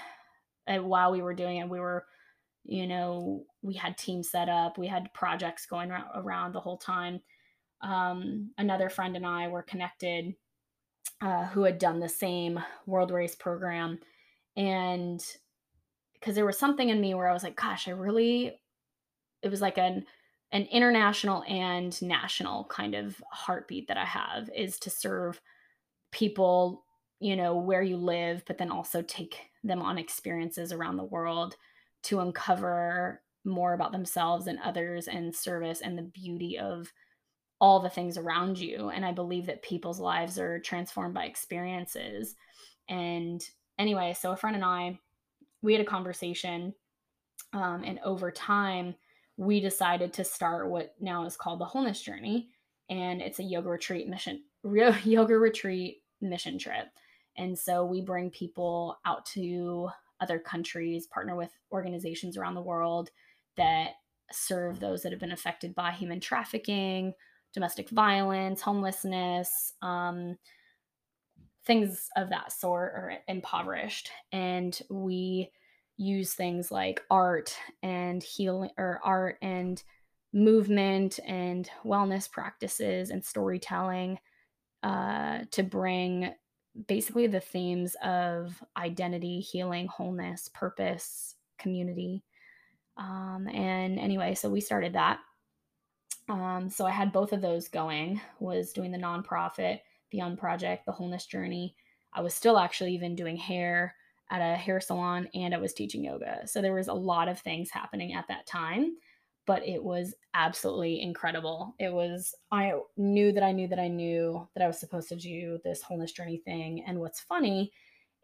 [0.68, 2.08] while we were doing it, we were
[2.66, 7.22] you know we had teams set up we had projects going around the whole time.
[7.82, 10.36] Um, another friend and i were connected
[11.22, 14.00] uh, who had done the same world race program.
[14.58, 15.24] And
[16.26, 18.60] because there was something in me where i was like gosh i really
[19.44, 20.04] it was like an
[20.52, 25.40] an international and national kind of heartbeat that i have is to serve
[26.12, 26.84] people
[27.20, 31.56] you know where you live but then also take them on experiences around the world
[32.06, 36.92] to uncover more about themselves and others and service and the beauty of
[37.62, 38.90] all the things around you.
[38.90, 42.36] And I believe that people's lives are transformed by experiences.
[42.90, 43.42] And
[43.80, 45.00] anyway, so a friend and I,
[45.62, 46.74] we had a conversation,
[47.54, 48.96] um, and over time,
[49.38, 52.50] we decided to start what now is called the Wholeness Journey.
[52.90, 54.44] And it's a yoga retreat mission,
[55.04, 56.88] yoga retreat mission trip.
[57.38, 59.90] And so we bring people out to
[60.22, 63.10] other countries, partner with organizations around the world
[63.58, 63.92] that
[64.32, 67.14] serve those that have been affected by human trafficking,
[67.54, 70.38] domestic violence, homelessness, um,
[71.66, 74.12] things of that sort, or impoverished.
[74.32, 75.52] And we
[75.98, 79.82] use things like art and healing, or art and
[80.34, 84.20] movement and wellness practices and storytelling
[84.84, 86.34] uh, to bring
[86.88, 92.24] basically the themes of identity, healing, wholeness, purpose, community.
[92.98, 95.20] Um, and anyway, so we started that.
[96.28, 100.92] Um, so I had both of those going, was doing the nonprofit Beyond Project, the
[100.92, 101.76] wholeness journey.
[102.14, 103.96] I was still actually even doing hair
[104.32, 106.48] at a hair salon and I was teaching yoga.
[106.48, 108.96] So there was a lot of things happening at that time
[109.46, 111.76] but it was absolutely incredible.
[111.80, 115.16] It was, I knew that I knew that I knew that I was supposed to
[115.16, 116.84] do this wholeness journey thing.
[116.88, 117.72] And what's funny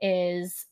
[0.02, 0.66] is,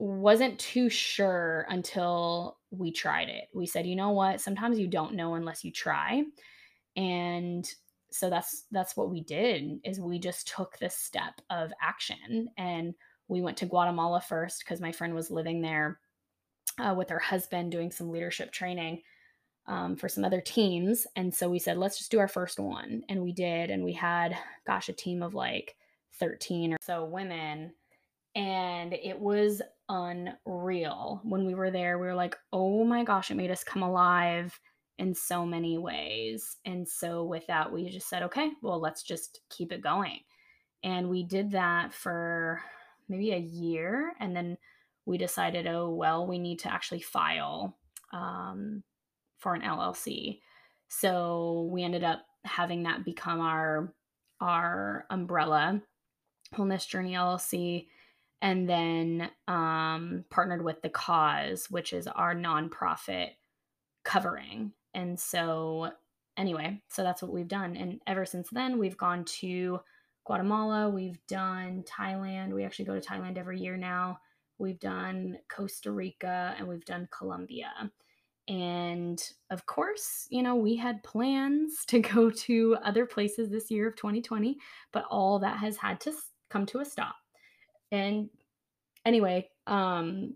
[0.00, 3.48] wasn't too sure until we tried it.
[3.52, 4.40] We said, you know what?
[4.40, 6.22] Sometimes you don't know unless you try.
[6.96, 7.68] And
[8.10, 12.94] so that's that's what we did is we just took this step of action and
[13.26, 15.98] we went to Guatemala first because my friend was living there
[16.78, 19.02] uh, with her husband doing some leadership training
[19.68, 21.06] um, for some other teams.
[21.14, 23.02] And so we said, let's just do our first one.
[23.08, 23.70] And we did.
[23.70, 25.76] And we had, gosh, a team of like
[26.18, 27.72] 13 or so women.
[28.34, 31.20] And it was unreal.
[31.22, 34.58] When we were there, we were like, oh my gosh, it made us come alive
[34.98, 36.56] in so many ways.
[36.64, 40.20] And so with that, we just said, okay, well, let's just keep it going.
[40.82, 42.60] And we did that for,
[43.08, 44.12] maybe a year.
[44.20, 44.56] And then
[45.06, 47.76] we decided, oh, well, we need to actually file
[48.12, 48.82] um,
[49.38, 50.40] for an LLC.
[50.88, 53.92] So we ended up having that become our
[54.40, 55.82] our umbrella,
[56.54, 57.86] Wholeness Journey LLC,
[58.40, 63.30] and then um, partnered with the Cause, which is our nonprofit
[64.04, 64.72] covering.
[64.94, 65.90] And so,
[66.36, 67.76] anyway, so that's what we've done.
[67.76, 69.80] And ever since then, we've gone to
[70.24, 72.52] Guatemala, we've done Thailand.
[72.52, 74.20] We actually go to Thailand every year now.
[74.58, 77.70] We've done Costa Rica and we've done Colombia.
[78.48, 83.88] And of course, you know, we had plans to go to other places this year
[83.88, 84.58] of 2020,
[84.92, 86.12] but all that has had to
[86.50, 87.16] come to a stop.
[87.92, 88.30] And
[89.04, 90.34] anyway, um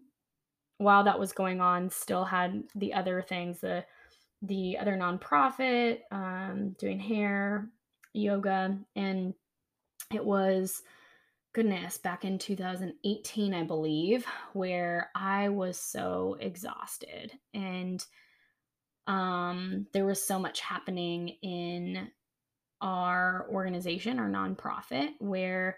[0.78, 3.84] while that was going on, still had the other things, the
[4.42, 7.68] the other nonprofit, um, doing hair,
[8.12, 9.34] yoga, and
[10.12, 10.82] it was
[11.52, 18.06] goodness back in 2018 i believe where i was so exhausted and
[19.06, 22.08] um there was so much happening in
[22.80, 25.76] our organization our nonprofit where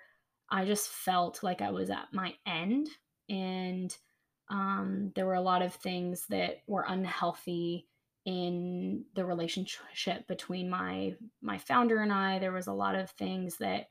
[0.51, 2.89] i just felt like i was at my end
[3.29, 3.97] and
[4.51, 7.87] um there were a lot of things that were unhealthy
[8.25, 12.39] in the relationship between my my founder and I.
[12.39, 13.89] There was a lot of things that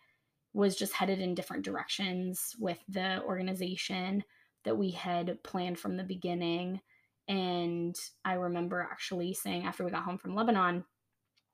[0.54, 4.24] was just headed in different directions with the organization
[4.64, 6.80] that we had planned from the beginning.
[7.28, 10.84] And I remember actually saying after we got home from Lebanon,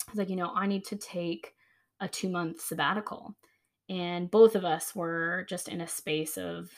[0.07, 1.53] I was like, you know, I need to take
[1.99, 3.35] a two month sabbatical.
[3.89, 6.69] And both of us were just in a space of,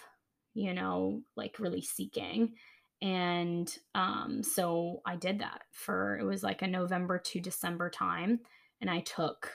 [0.54, 2.54] you know, like really seeking.
[3.02, 8.40] And um, so I did that for it was like a November to December time.
[8.80, 9.52] And I took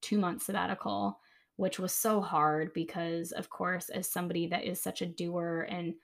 [0.00, 1.20] two months sabbatical
[1.56, 5.94] which was so hard because, of course, as somebody that is such a doer and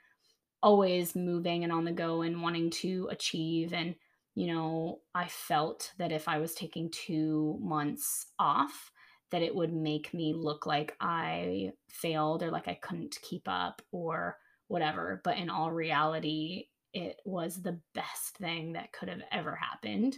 [0.62, 3.94] always moving and on the go and wanting to achieve, and
[4.34, 8.90] you know, I felt that if I was taking two months off,
[9.30, 13.82] that it would make me look like I failed or like I couldn't keep up
[13.90, 14.38] or
[14.68, 15.20] whatever.
[15.24, 20.16] But in all reality, it was the best thing that could have ever happened.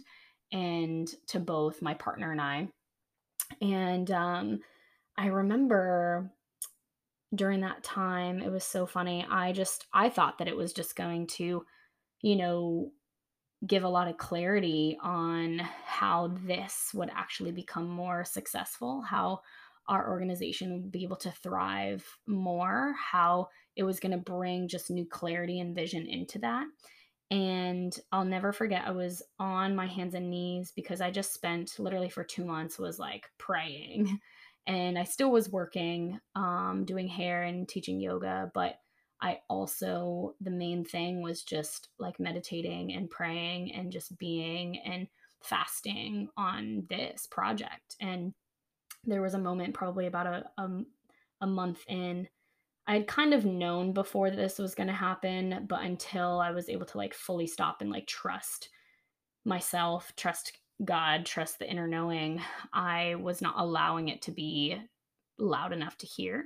[0.51, 2.67] And to both my partner and I.
[3.61, 4.59] And um,
[5.17, 6.31] I remember
[7.33, 9.25] during that time, it was so funny.
[9.29, 11.65] I just, I thought that it was just going to,
[12.21, 12.91] you know,
[13.65, 19.39] give a lot of clarity on how this would actually become more successful, how
[19.87, 24.89] our organization would be able to thrive more, how it was going to bring just
[24.89, 26.65] new clarity and vision into that.
[27.31, 31.79] And I'll never forget, I was on my hands and knees because I just spent
[31.79, 34.19] literally for two months was like praying
[34.67, 38.79] and I still was working, um, doing hair and teaching yoga, but
[39.21, 45.07] I also, the main thing was just like meditating and praying and just being and
[45.41, 47.95] fasting on this project.
[48.01, 48.33] And
[49.03, 50.69] there was a moment, probably about a, a,
[51.41, 52.27] a month in,
[52.87, 56.51] I had kind of known before that this was going to happen, but until I
[56.51, 58.69] was able to like fully stop and like trust
[59.43, 62.41] myself, trust God, trust the inner knowing,
[62.73, 64.77] I was not allowing it to be
[65.37, 66.45] loud enough to hear.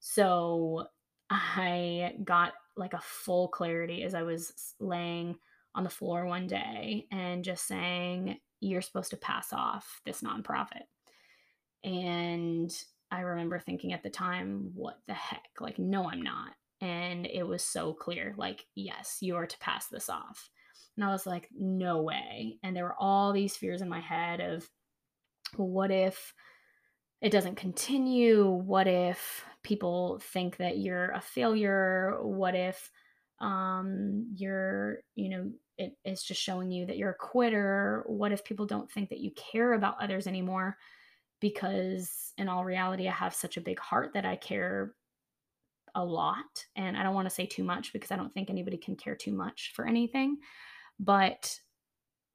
[0.00, 0.86] So
[1.30, 5.36] I got like a full clarity as I was laying
[5.74, 10.84] on the floor one day and just saying, You're supposed to pass off this nonprofit.
[11.84, 12.72] And
[13.10, 15.48] I remember thinking at the time, What the heck?
[15.60, 16.52] Like, no, I'm not.
[16.80, 20.50] And it was so clear, like, yes, you are to pass this off.
[20.96, 22.58] And I was like, no way.
[22.62, 24.68] And there were all these fears in my head of,
[25.56, 26.34] what if
[27.20, 28.46] it doesn't continue?
[28.46, 32.18] What if people think that you're a failure?
[32.20, 32.90] What if
[33.40, 38.02] um, you're, you know, it, it's just showing you that you're a quitter?
[38.06, 40.76] What if people don't think that you care about others anymore?
[41.40, 44.94] Because in all reality, I have such a big heart that I care
[45.94, 46.66] a lot.
[46.76, 49.14] And I don't want to say too much because I don't think anybody can care
[49.14, 50.38] too much for anything
[50.98, 51.58] but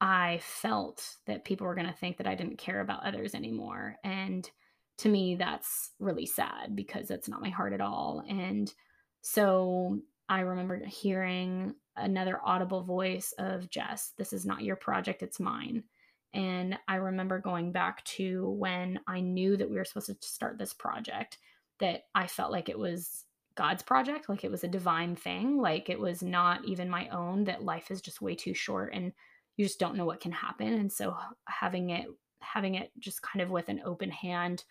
[0.00, 3.96] I felt that people were going to think that I didn't care about others anymore.
[4.02, 4.48] And
[4.98, 8.24] to me, that's really sad because that's not my heart at all.
[8.28, 8.72] And
[9.20, 15.38] so I remember hearing another audible voice of Jess, this is not your project, it's
[15.38, 15.84] mine.
[16.34, 20.58] And I remember going back to when I knew that we were supposed to start
[20.58, 21.38] this project,
[21.80, 23.24] that I felt like it was
[23.54, 27.44] God's project, like it was a divine thing, like it was not even my own,
[27.44, 29.12] that life is just way too short and
[29.56, 30.72] you just don't know what can happen.
[30.72, 32.06] And so having it
[32.40, 34.64] having it just kind of with an open hand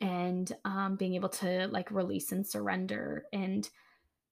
[0.00, 3.24] and um, being able to like release and surrender.
[3.32, 3.68] And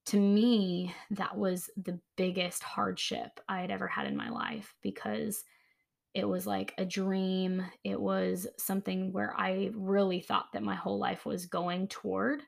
[0.06, 5.44] to me, that was the biggest hardship I had ever had in my life because
[6.14, 7.64] it was like a dream.
[7.84, 12.42] It was something where I really thought that my whole life was going toward.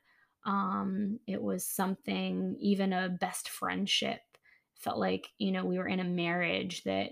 [0.45, 4.19] Um, it was something, even a best friendship
[4.75, 7.11] felt like, you know, we were in a marriage that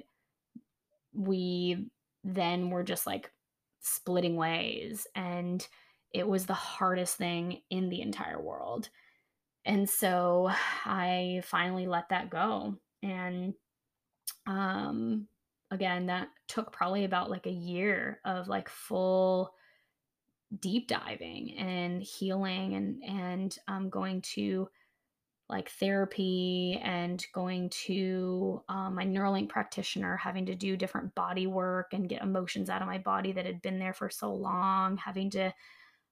[1.13, 1.89] we
[2.23, 3.31] then were just like
[3.79, 5.07] splitting ways.
[5.15, 5.65] And
[6.13, 8.89] it was the hardest thing in the entire world.
[9.65, 10.49] And so
[10.85, 12.77] I finally let that go.
[13.03, 13.53] And
[14.47, 15.27] um
[15.71, 19.53] again, that took probably about like a year of like full
[20.59, 24.67] deep diving and healing and and um going to
[25.51, 31.93] like therapy and going to um, my NeuroLink practitioner, having to do different body work
[31.93, 35.29] and get emotions out of my body that had been there for so long, having
[35.31, 35.53] to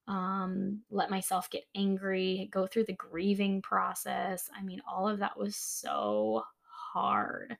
[0.09, 4.49] um, let myself get angry, go through the grieving process.
[4.53, 6.43] I mean, all of that was so
[6.93, 7.55] hard.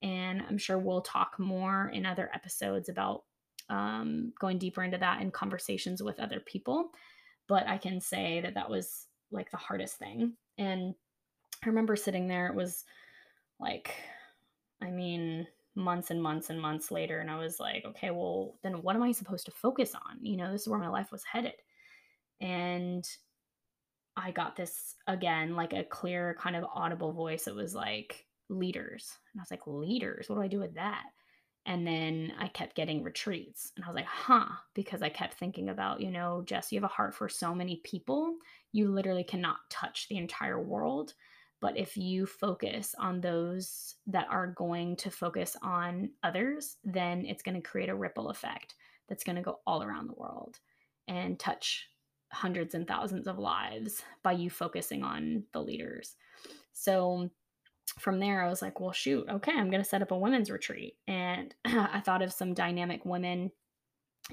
[0.00, 3.24] And I'm sure we'll talk more in other episodes about
[3.70, 6.90] um, going deeper into that in conversations with other people.
[7.48, 10.34] But I can say that that was like the hardest thing.
[10.58, 10.94] And
[11.64, 12.84] I remember sitting there, it was
[13.58, 13.94] like,
[14.82, 17.20] I mean, months and months and months later.
[17.20, 20.24] And I was like, okay, well, then what am I supposed to focus on?
[20.24, 21.54] You know, this is where my life was headed.
[22.40, 23.04] And
[24.16, 27.46] I got this again, like a clear kind of audible voice.
[27.46, 29.16] It was like leaders.
[29.32, 30.28] And I was like, leaders?
[30.28, 31.04] What do I do with that?
[31.66, 33.72] And then I kept getting retreats.
[33.76, 36.84] And I was like, huh, because I kept thinking about, you know, Jess, you have
[36.84, 38.36] a heart for so many people.
[38.72, 41.14] You literally cannot touch the entire world.
[41.60, 47.42] But if you focus on those that are going to focus on others, then it's
[47.42, 48.76] going to create a ripple effect
[49.08, 50.58] that's going to go all around the world
[51.08, 51.88] and touch
[52.32, 56.14] hundreds and thousands of lives by you focusing on the leaders.
[56.72, 57.30] So
[57.98, 60.50] from there, I was like, well, shoot, okay, I'm going to set up a women's
[60.50, 60.96] retreat.
[61.06, 63.50] And I thought of some dynamic women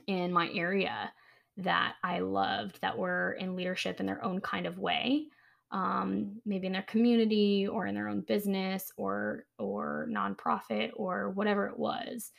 [0.08, 1.12] in my area
[1.58, 5.28] that I loved that were in leadership in their own kind of way.
[5.72, 11.68] Um, maybe in their community or in their own business or or nonprofit or whatever
[11.68, 12.32] it was.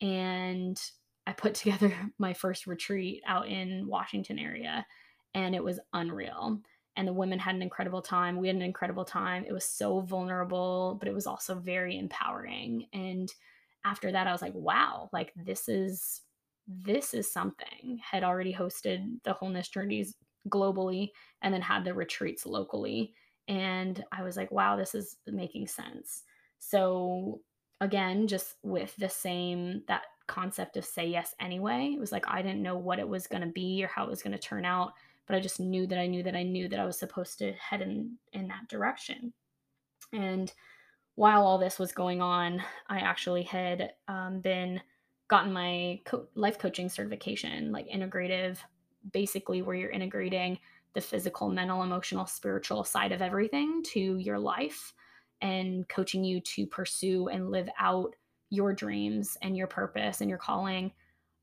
[0.00, 0.80] And
[1.26, 4.84] I put together my first retreat out in Washington area
[5.34, 6.60] and it was unreal.
[6.96, 8.36] And the women had an incredible time.
[8.36, 9.44] We had an incredible time.
[9.46, 12.86] It was so vulnerable, but it was also very empowering.
[12.92, 13.32] And
[13.84, 16.20] after that, I was like, wow, like this is
[16.68, 18.00] this is something.
[18.02, 20.14] Had already hosted the wholeness journeys
[20.48, 23.14] globally and then had the retreats locally.
[23.48, 26.22] And I was like, wow, this is making sense.
[26.58, 27.40] So
[27.80, 31.92] again, just with the same that concept of say yes anyway.
[31.94, 34.22] It was like I didn't know what it was to be or how it was
[34.32, 34.92] to turn out
[35.26, 37.52] but I just knew that I knew that I knew that I was supposed to
[37.52, 39.32] head in in that direction.
[40.12, 40.52] And
[41.14, 44.80] while all this was going on, I actually had um, been
[45.28, 48.58] gotten my co- life coaching certification, like integrative,
[49.12, 50.58] basically where you're integrating
[50.94, 54.92] the physical, mental, emotional, spiritual side of everything to your life
[55.40, 58.14] and coaching you to pursue and live out
[58.50, 60.92] your dreams and your purpose and your calling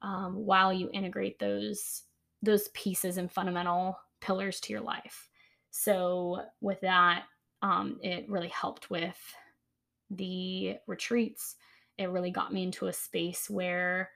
[0.01, 2.03] um, while you integrate those
[2.41, 5.29] those pieces and fundamental pillars to your life.
[5.71, 7.23] So with that,
[7.61, 9.17] um, it really helped with
[10.09, 11.55] the retreats.
[11.97, 14.09] It really got me into a space where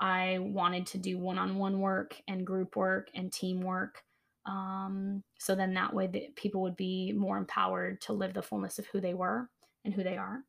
[0.00, 4.02] I wanted to do one-on-one work and group work and teamwork.
[4.46, 8.78] Um, so then that way that people would be more empowered to live the fullness
[8.78, 9.48] of who they were
[9.84, 10.44] and who they are.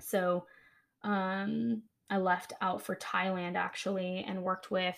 [0.00, 0.46] So
[1.02, 4.96] um, I left out for Thailand actually and worked with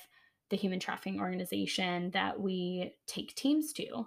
[0.50, 4.06] the human trafficking organization that we take teams to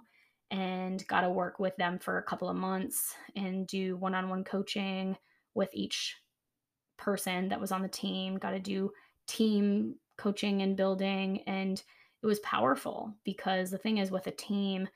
[0.50, 5.16] and got to work with them for a couple of months and do one-on-one coaching
[5.54, 6.16] with each
[6.96, 8.90] person that was on the team got to do
[9.26, 11.82] team coaching and building and
[12.22, 14.86] it was powerful because the thing is with a team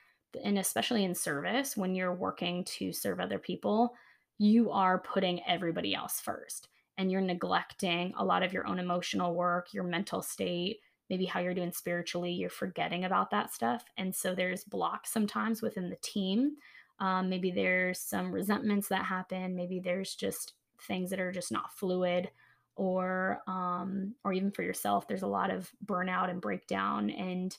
[0.45, 3.95] and especially in service when you're working to serve other people
[4.39, 6.69] you are putting everybody else first
[6.99, 10.79] and you're neglecting a lot of your own emotional work your mental state
[11.11, 13.85] maybe how you're doing spiritually, you're forgetting about that stuff.
[13.97, 16.57] And so there's blocks sometimes within the team.
[17.01, 19.55] Um, maybe there's some resentments that happen.
[19.55, 20.55] Maybe there's just
[20.87, 22.31] things that are just not fluid
[22.79, 27.59] or um, or even for yourself there's a lot of burnout and breakdown and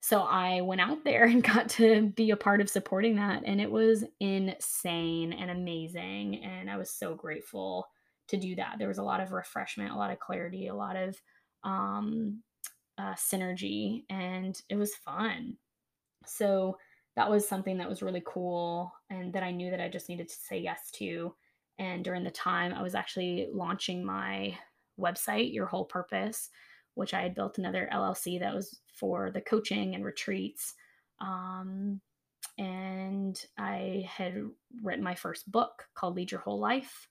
[0.00, 3.60] so i went out there and got to be a part of supporting that and
[3.60, 7.88] it was insane and amazing and i was so grateful
[8.28, 10.94] to do that there was a lot of refreshment a lot of clarity a lot
[10.94, 11.20] of
[11.64, 12.42] um,
[12.98, 15.56] uh, synergy and it was fun.
[16.26, 16.76] So
[17.16, 20.28] that was something that was really cool and that I knew that I just needed
[20.28, 21.34] to say yes to.
[21.78, 24.56] And during the time, I was actually launching my
[25.00, 26.50] website, Your Whole Purpose,
[26.94, 30.74] which I had built another LLC that was for the coaching and retreats.
[31.20, 32.00] Um,
[32.58, 34.34] and I had
[34.82, 37.08] written my first book called Lead Your Whole Life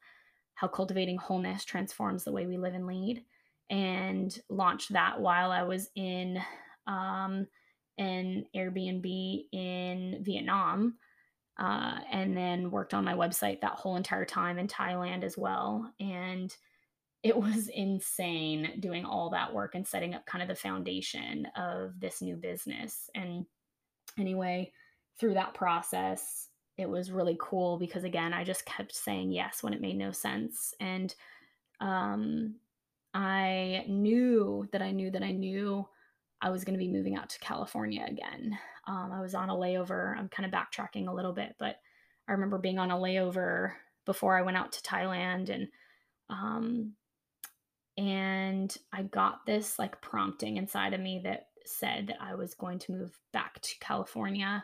[0.55, 3.23] How Cultivating Wholeness Transforms the Way We Live and Lead,
[3.69, 6.39] and launched that while I was in
[6.87, 7.47] um,
[7.97, 10.95] an Airbnb in Vietnam.
[11.59, 15.91] Uh, and then worked on my website that whole entire time in Thailand as well.
[15.99, 16.55] And
[17.23, 21.99] it was insane doing all that work and setting up kind of the foundation of
[21.99, 23.09] this new business.
[23.15, 23.45] And
[24.19, 24.71] anyway,
[25.19, 29.73] through that process, it was really cool because again, I just kept saying yes when
[29.73, 30.73] it made no sense.
[30.79, 31.13] And
[31.79, 32.55] um,
[33.17, 35.87] I knew that I knew that I knew
[36.39, 38.55] I was going to be moving out to California again.
[38.87, 40.15] Um, I was on a layover.
[40.15, 41.77] I'm kind of backtracking a little bit, but
[42.27, 43.71] I remember being on a layover
[44.05, 45.67] before I went out to Thailand and
[46.29, 46.93] um,
[47.97, 52.77] and I got this like prompting inside of me that said that I was going
[52.79, 54.63] to move back to California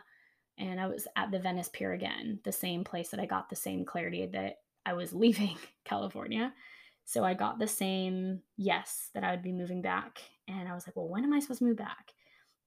[0.58, 3.56] and I was at the Venice Pier again, the same place that I got the
[3.56, 6.52] same clarity that I was leaving California.
[7.04, 10.20] So I got the same yes that I would be moving back.
[10.48, 12.12] And I was like, well, when am I supposed to move back?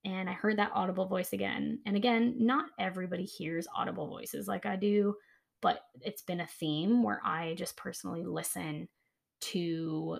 [0.05, 1.79] And I heard that audible voice again.
[1.85, 5.15] And again, not everybody hears audible voices like I do,
[5.61, 8.87] but it's been a theme where I just personally listen
[9.39, 10.19] to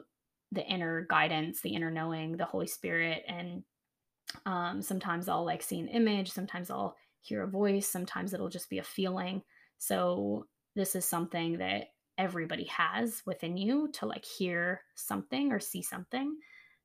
[0.52, 3.24] the inner guidance, the inner knowing, the Holy Spirit.
[3.28, 3.64] And
[4.46, 8.70] um, sometimes I'll like see an image, sometimes I'll hear a voice, sometimes it'll just
[8.70, 9.42] be a feeling.
[9.78, 11.88] So, this is something that
[12.18, 16.36] everybody has within you to like hear something or see something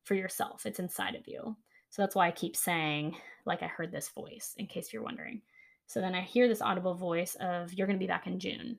[0.03, 0.65] for yourself.
[0.65, 1.55] It's inside of you.
[1.89, 3.15] So, that's why I keep saying,
[3.45, 5.41] like, I heard this voice, in case you're wondering.
[5.87, 8.77] So then I hear this audible voice of, you're going to be back in June.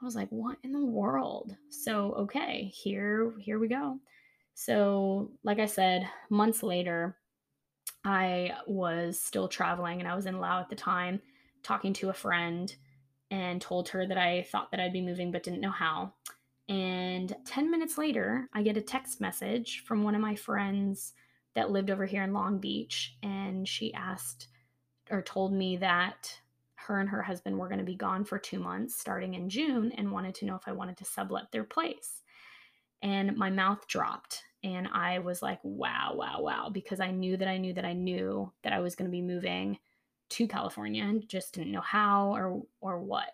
[0.00, 1.56] I was like, what in the world?
[1.68, 3.98] So, okay, here here we go.
[4.54, 7.16] So, like I said, months later,
[8.04, 11.20] I was still traveling and I was in Laos at the time,
[11.62, 12.74] talking to a friend
[13.32, 16.12] and told her that I thought that I'd be moving but didn't know how.
[16.68, 21.14] And 10 minutes later, I get a text message from one of my friends
[21.54, 23.16] that lived over here in Long Beach.
[23.22, 24.48] And she asked
[25.10, 26.40] or told me that
[26.74, 29.92] her and her husband were going to be gone for two months starting in June
[29.92, 32.20] and wanted to know if I wanted to sublet their place.
[33.00, 37.48] And my mouth dropped and I was like, wow, wow, wow, because I knew that
[37.48, 39.78] I knew that I knew that I was going to be moving
[40.32, 43.30] to California and just didn't know how or or what.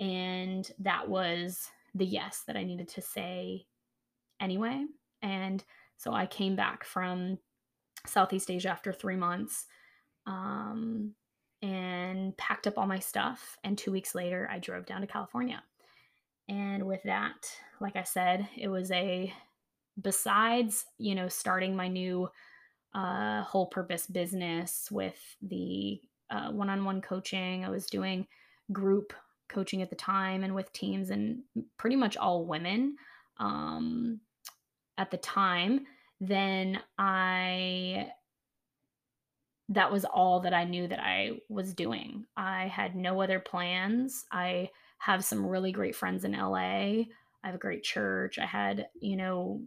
[0.00, 3.66] And that was the yes that I needed to say
[4.40, 4.84] anyway.
[5.22, 5.64] And
[5.96, 7.38] so I came back from
[8.06, 9.66] Southeast Asia after three months
[10.26, 11.14] um,
[11.62, 13.56] and packed up all my stuff.
[13.64, 15.62] And two weeks later, I drove down to California.
[16.48, 19.32] And with that, like I said, it was a,
[20.00, 22.28] besides, you know, starting my new
[22.94, 26.00] uh, whole purpose business with the
[26.50, 28.26] one on one coaching, I was doing
[28.72, 29.12] group
[29.48, 31.40] coaching at the time and with teams and
[31.78, 32.96] pretty much all women
[33.38, 34.20] um,
[34.98, 35.86] at the time.
[36.20, 38.10] Then I
[39.70, 42.24] that was all that I knew that I was doing.
[42.36, 44.24] I had no other plans.
[44.32, 46.56] I have some really great friends in LA.
[46.56, 47.06] I
[47.44, 48.38] have a great church.
[48.38, 49.62] I had, you know,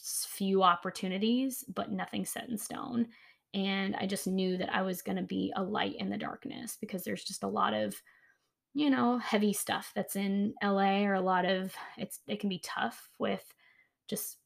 [0.00, 3.08] few opportunities, but nothing set in stone.
[3.54, 6.78] And I just knew that I was going to be a light in the darkness
[6.80, 7.94] because there's just a lot of,
[8.72, 12.60] you know, heavy stuff that's in LA or a lot of it's it can be
[12.64, 13.44] tough with
[14.08, 14.38] just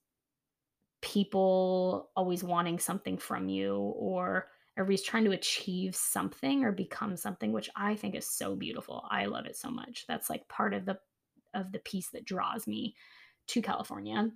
[1.02, 7.52] people always wanting something from you or everybody's trying to achieve something or become something
[7.52, 9.06] which i think is so beautiful.
[9.10, 10.04] I love it so much.
[10.08, 10.98] That's like part of the
[11.54, 12.96] of the piece that draws me
[13.48, 14.30] to california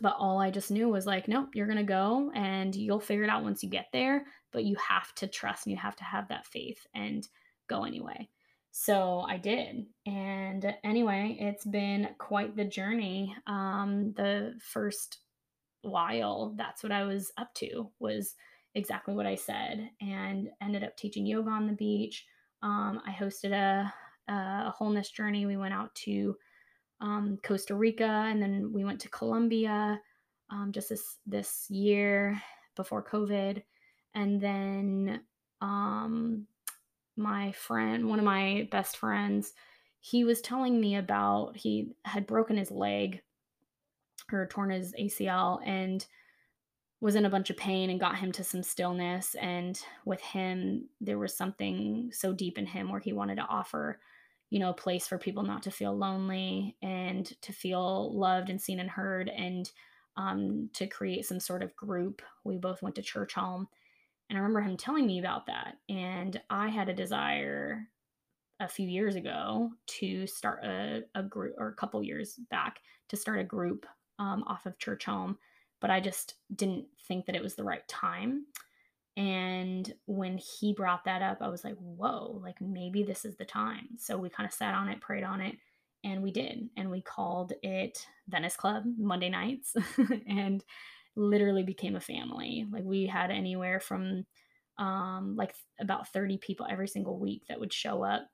[0.00, 3.30] but all i just knew was like nope you're gonna go and you'll figure it
[3.30, 6.28] out once you get there but you have to trust and you have to have
[6.28, 7.28] that faith and
[7.68, 8.28] go anyway
[8.72, 15.18] so i did and anyway it's been quite the journey um the first
[15.82, 18.34] while that's what i was up to was
[18.76, 22.26] exactly what I said and ended up teaching yoga on the beach.
[22.62, 23.92] Um, I hosted a,
[24.30, 25.46] a, wholeness journey.
[25.46, 26.36] We went out to
[27.00, 30.00] um, Costa Rica and then we went to Colombia
[30.50, 32.40] um, just this, this year
[32.74, 33.62] before COVID.
[34.14, 35.20] And then
[35.60, 36.46] um,
[37.16, 39.52] my friend, one of my best friends,
[40.00, 43.22] he was telling me about he had broken his leg
[44.32, 46.06] or torn his ACL and
[47.00, 49.34] was in a bunch of pain and got him to some stillness.
[49.34, 54.00] And with him, there was something so deep in him where he wanted to offer,
[54.50, 58.60] you know, a place for people not to feel lonely and to feel loved and
[58.60, 59.70] seen and heard and
[60.16, 62.22] um, to create some sort of group.
[62.44, 63.66] We both went to Churchome.
[64.28, 65.76] And I remember him telling me about that.
[65.88, 67.88] And I had a desire
[68.58, 73.16] a few years ago to start a, a group, or a couple years back, to
[73.16, 73.86] start a group
[74.18, 75.36] um, off of Churchome
[75.80, 78.46] but I just didn't think that it was the right time.
[79.16, 83.46] And when he brought that up, I was like, whoa, like maybe this is the
[83.46, 83.88] time.
[83.98, 85.56] So we kind of sat on it, prayed on it,
[86.04, 86.68] and we did.
[86.76, 89.74] And we called it Venice Club Monday nights
[90.28, 90.62] and
[91.16, 92.66] literally became a family.
[92.70, 94.26] Like we had anywhere from
[94.78, 98.28] um, like about 30 people every single week that would show up.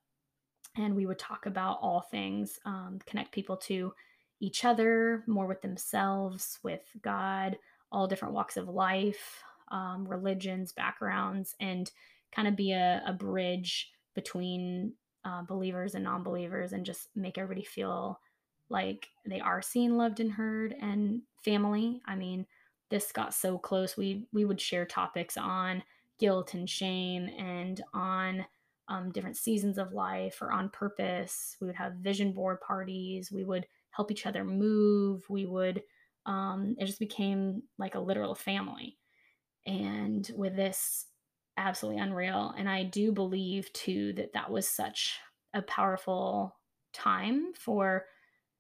[0.76, 3.92] And we would talk about all things, um, connect people to
[4.40, 7.56] each other, more with themselves, with God,
[7.92, 11.90] all different walks of life, um, religions, backgrounds, and
[12.34, 14.92] kind of be a, a bridge between
[15.24, 18.20] uh, believers and non believers and just make everybody feel
[18.68, 22.00] like they are seen, loved, and heard and family.
[22.06, 22.46] I mean,
[22.90, 23.96] this got so close.
[23.96, 25.82] We, we would share topics on
[26.18, 28.44] guilt and shame and on
[28.88, 31.56] um, different seasons of life or on purpose.
[31.60, 33.32] We would have vision board parties.
[33.32, 35.22] We would help each other move.
[35.28, 35.82] We would,
[36.26, 38.98] um, it just became like a literal family.
[39.66, 41.06] And with this,
[41.56, 42.54] absolutely unreal.
[42.56, 45.18] And I do believe too that that was such
[45.54, 46.56] a powerful
[46.92, 48.06] time for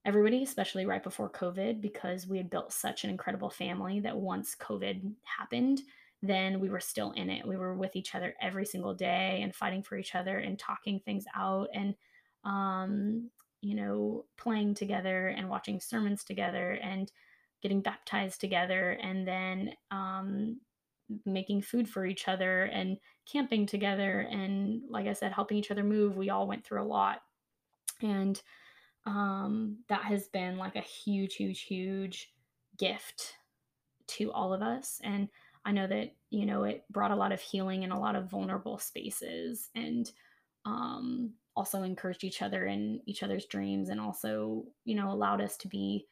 [0.04, 4.56] everybody, especially right before COVID, because we had built such an incredible family that once
[4.60, 5.82] COVID happened,
[6.22, 7.46] then we were still in it.
[7.46, 11.00] We were with each other every single day and fighting for each other and talking
[11.00, 11.94] things out and
[12.44, 13.30] um,
[13.60, 17.10] you know, playing together and watching sermons together and
[17.62, 20.60] getting baptized together and then um,
[21.24, 22.98] making food for each other and
[23.30, 26.84] camping together and like i said helping each other move we all went through a
[26.84, 27.22] lot.
[28.02, 28.40] And
[29.06, 32.32] um, that has been like a huge huge huge
[32.78, 33.34] gift
[34.08, 35.00] to all of us.
[35.04, 35.28] And
[35.64, 38.30] i know that you know it brought a lot of healing in a lot of
[38.30, 40.10] vulnerable spaces and
[40.64, 45.56] um, also encouraged each other in each other's dreams and also, you know, allowed us
[45.58, 46.06] to be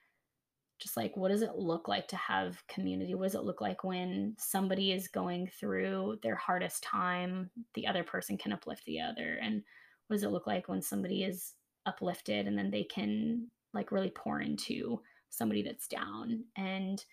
[0.80, 3.14] just like, what does it look like to have community?
[3.14, 7.50] What does it look like when somebody is going through their hardest time?
[7.74, 9.38] The other person can uplift the other.
[9.42, 9.62] And
[10.06, 11.54] what does it look like when somebody is
[11.86, 16.44] uplifted and then they can like really pour into somebody that's down?
[16.56, 17.04] And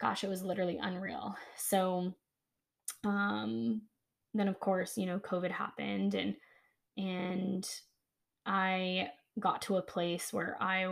[0.00, 1.36] gosh, it was literally unreal.
[1.56, 2.14] So,
[3.04, 3.82] um,
[4.34, 6.34] then of course, you know, COVID happened and
[6.96, 7.68] and
[8.44, 10.86] I got to a place where I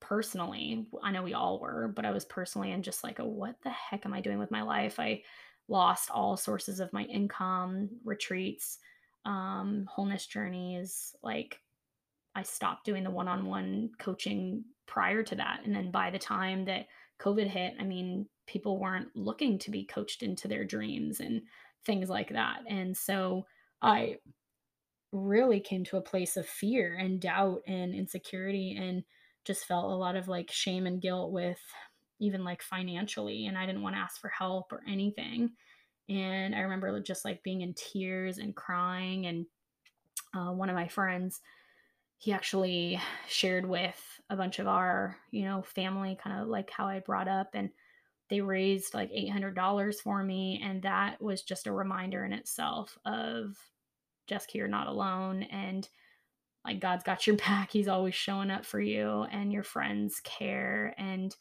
[0.00, 3.70] personally, I know we all were, but I was personally in just like what the
[3.70, 5.00] heck am I doing with my life?
[5.00, 5.22] I
[5.68, 8.78] lost all sources of my income, retreats,
[9.24, 11.14] um, wholeness journeys.
[11.22, 11.60] Like
[12.34, 15.60] I stopped doing the one on one coaching prior to that.
[15.64, 16.86] And then by the time that
[17.20, 21.42] COVID hit, I mean, people weren't looking to be coached into their dreams and
[21.84, 22.58] things like that.
[22.68, 23.46] And so
[23.82, 24.18] I
[25.12, 29.02] really came to a place of fear and doubt and insecurity and
[29.46, 31.60] just felt a lot of like shame and guilt with
[32.18, 35.50] even like financially and I didn't want to ask for help or anything.
[36.08, 39.46] And I remember just like being in tears and crying and
[40.34, 41.40] uh, one of my friends
[42.18, 46.86] he actually shared with a bunch of our, you know, family kind of like how
[46.86, 47.68] I brought up and
[48.30, 53.56] they raised like $800 for me and that was just a reminder in itself of
[54.26, 55.42] Jessica, you're not alone.
[55.44, 55.88] And
[56.66, 57.70] like God's got your back.
[57.70, 60.94] He's always showing up for you and your friends care.
[60.98, 61.34] And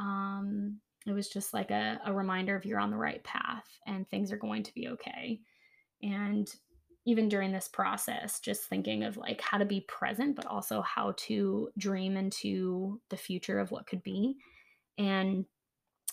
[0.00, 4.08] um, it was just like a, a reminder of you're on the right path and
[4.08, 5.40] things are going to be okay.
[6.02, 6.52] And
[7.06, 11.14] even during this process, just thinking of like how to be present, but also how
[11.18, 14.36] to dream into the future of what could be.
[14.96, 15.44] And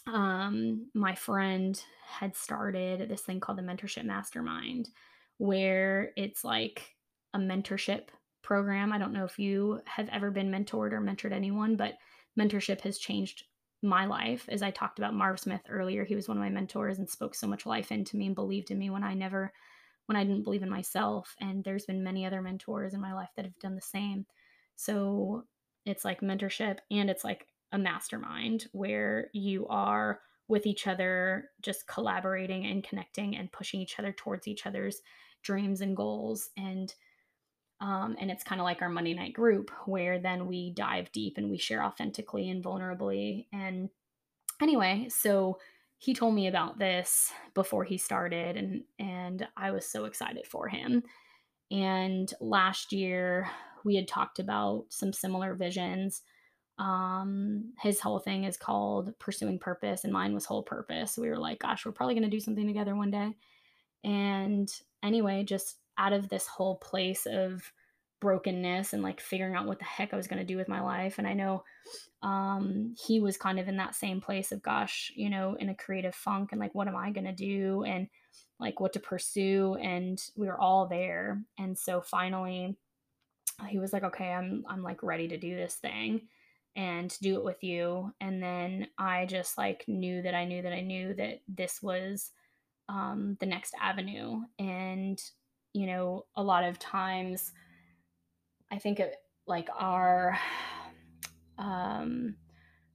[0.07, 4.89] um, my friend had started this thing called the Mentorship Mastermind
[5.37, 6.95] where it's like
[7.33, 8.09] a mentorship
[8.41, 8.91] program.
[8.91, 11.95] I don't know if you have ever been mentored or mentored anyone, but
[12.39, 13.43] mentorship has changed
[13.81, 14.47] my life.
[14.49, 17.35] As I talked about Marv Smith earlier, he was one of my mentors and spoke
[17.35, 19.51] so much life into me and believed in me when I never
[20.07, 21.35] when I didn't believe in myself.
[21.39, 24.25] And there's been many other mentors in my life that have done the same.
[24.75, 25.45] So
[25.85, 31.87] it's like mentorship and it's like a mastermind where you are with each other, just
[31.87, 35.01] collaborating and connecting and pushing each other towards each other's
[35.43, 36.93] dreams and goals and
[37.81, 41.37] um, and it's kind of like our monday night group where then we dive deep
[41.37, 43.89] and we share authentically and vulnerably and
[44.61, 45.57] anyway so
[46.01, 50.67] he told me about this before he started and and I was so excited for
[50.67, 51.03] him.
[51.69, 53.47] And last year
[53.85, 56.23] we had talked about some similar visions.
[56.79, 61.19] Um his whole thing is called pursuing purpose and mine was whole purpose.
[61.19, 63.35] We were like, gosh, we're probably going to do something together one day.
[64.03, 64.73] And
[65.03, 67.71] anyway, just out of this whole place of
[68.21, 70.79] brokenness and like figuring out what the heck I was going to do with my
[70.79, 71.17] life.
[71.17, 71.63] And I know
[72.21, 75.75] um, he was kind of in that same place of, gosh, you know, in a
[75.75, 77.83] creative funk and like, what am I going to do?
[77.83, 78.07] And
[78.59, 79.75] like what to pursue.
[79.81, 81.41] And we were all there.
[81.57, 82.77] And so finally,
[83.67, 86.21] he was like, okay, I'm, I'm like ready to do this thing
[86.75, 88.13] and do it with you.
[88.21, 92.29] And then I just like knew that I knew that I knew that this was
[92.87, 94.41] um, the next avenue.
[94.59, 95.19] And,
[95.73, 97.51] you know, a lot of times,
[98.71, 99.15] I think it,
[99.47, 100.37] like our
[101.57, 102.35] um,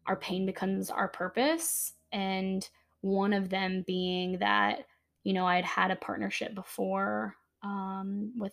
[0.06, 2.68] our pain becomes our purpose, and
[3.00, 4.86] one of them being that
[5.24, 8.52] you know I'd had a partnership before um, with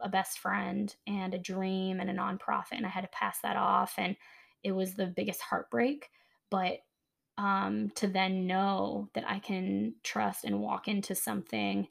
[0.00, 3.56] a best friend and a dream and a nonprofit, and I had to pass that
[3.56, 4.16] off, and
[4.62, 6.10] it was the biggest heartbreak.
[6.50, 6.78] But
[7.38, 11.88] um, to then know that I can trust and walk into something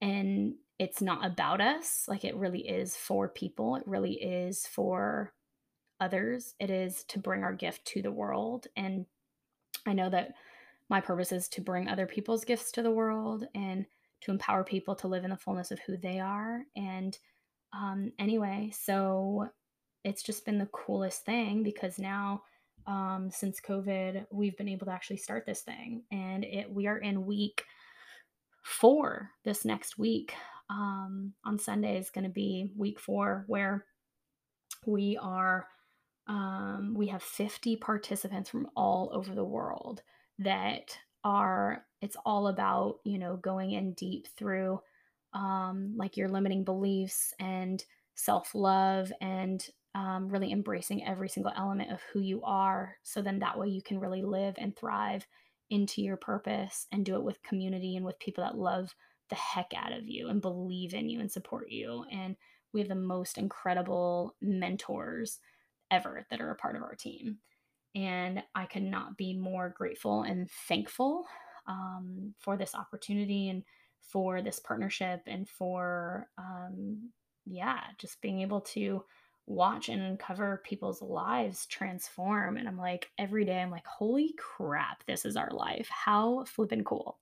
[0.00, 2.06] and it's not about us.
[2.08, 5.32] Like it really is for people, it really is for
[6.00, 6.54] others.
[6.58, 8.66] It is to bring our gift to the world.
[8.76, 9.06] And
[9.86, 10.32] I know that
[10.88, 13.86] my purpose is to bring other people's gifts to the world and
[14.22, 16.62] to empower people to live in the fullness of who they are.
[16.74, 17.16] And
[17.72, 19.48] um, anyway, so
[20.02, 22.42] it's just been the coolest thing because now
[22.88, 26.98] um, since COVID, we've been able to actually start this thing, and it we are
[26.98, 27.62] in week
[28.64, 30.34] four this next week.
[30.72, 33.84] Um, on Sunday is going to be week four, where
[34.86, 35.66] we are
[36.28, 40.02] um, we have 50 participants from all over the world
[40.38, 44.80] that are it's all about you know going in deep through
[45.34, 52.00] um, like your limiting beliefs and self-love and um, really embracing every single element of
[52.12, 55.26] who you are so then that way you can really live and thrive
[55.70, 58.94] into your purpose and do it with community and with people that love
[59.32, 62.04] the heck out of you and believe in you and support you.
[62.12, 62.36] And
[62.74, 65.38] we have the most incredible mentors
[65.90, 67.38] ever that are a part of our team.
[67.94, 71.24] And I cannot be more grateful and thankful
[71.66, 73.62] um, for this opportunity and
[74.02, 77.10] for this partnership and for, um,
[77.46, 79.02] yeah, just being able to
[79.46, 82.58] watch and uncover people's lives transform.
[82.58, 85.88] And I'm like, every day, I'm like, holy crap, this is our life.
[85.88, 87.18] How flippin' cool.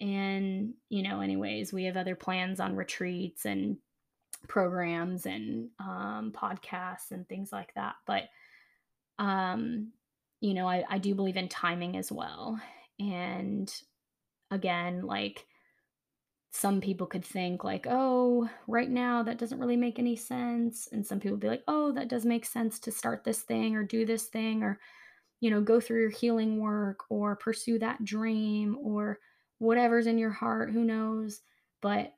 [0.00, 3.78] And, you know, anyways, we have other plans on retreats and
[4.48, 7.94] programs and um, podcasts and things like that.
[8.06, 8.24] But,
[9.18, 9.92] um,
[10.40, 12.60] you know, I, I do believe in timing as well.
[12.98, 13.72] And
[14.50, 15.46] again, like,
[16.54, 21.04] some people could think like oh right now that doesn't really make any sense and
[21.04, 24.06] some people be like oh that does make sense to start this thing or do
[24.06, 24.78] this thing or
[25.40, 29.18] you know go through your healing work or pursue that dream or
[29.58, 31.40] whatever's in your heart who knows
[31.80, 32.14] but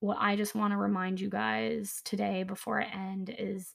[0.00, 3.74] what i just want to remind you guys today before i end is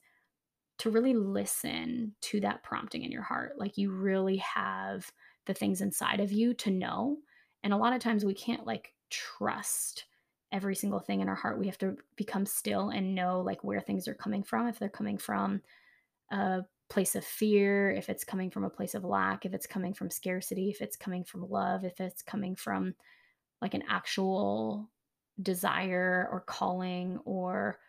[0.80, 5.12] to really listen to that prompting in your heart like you really have
[5.46, 7.18] the things inside of you to know
[7.64, 10.06] and a lot of times we can't like trust
[10.54, 11.60] every single thing in our heart.
[11.60, 14.68] We have to become still and know like where things are coming from.
[14.68, 15.62] If they're coming from
[16.32, 19.94] a place of fear, if it's coming from a place of lack, if it's coming
[19.94, 22.94] from scarcity, if it's coming from love, if it's coming from
[23.62, 24.90] like an actual
[25.42, 27.80] desire or calling or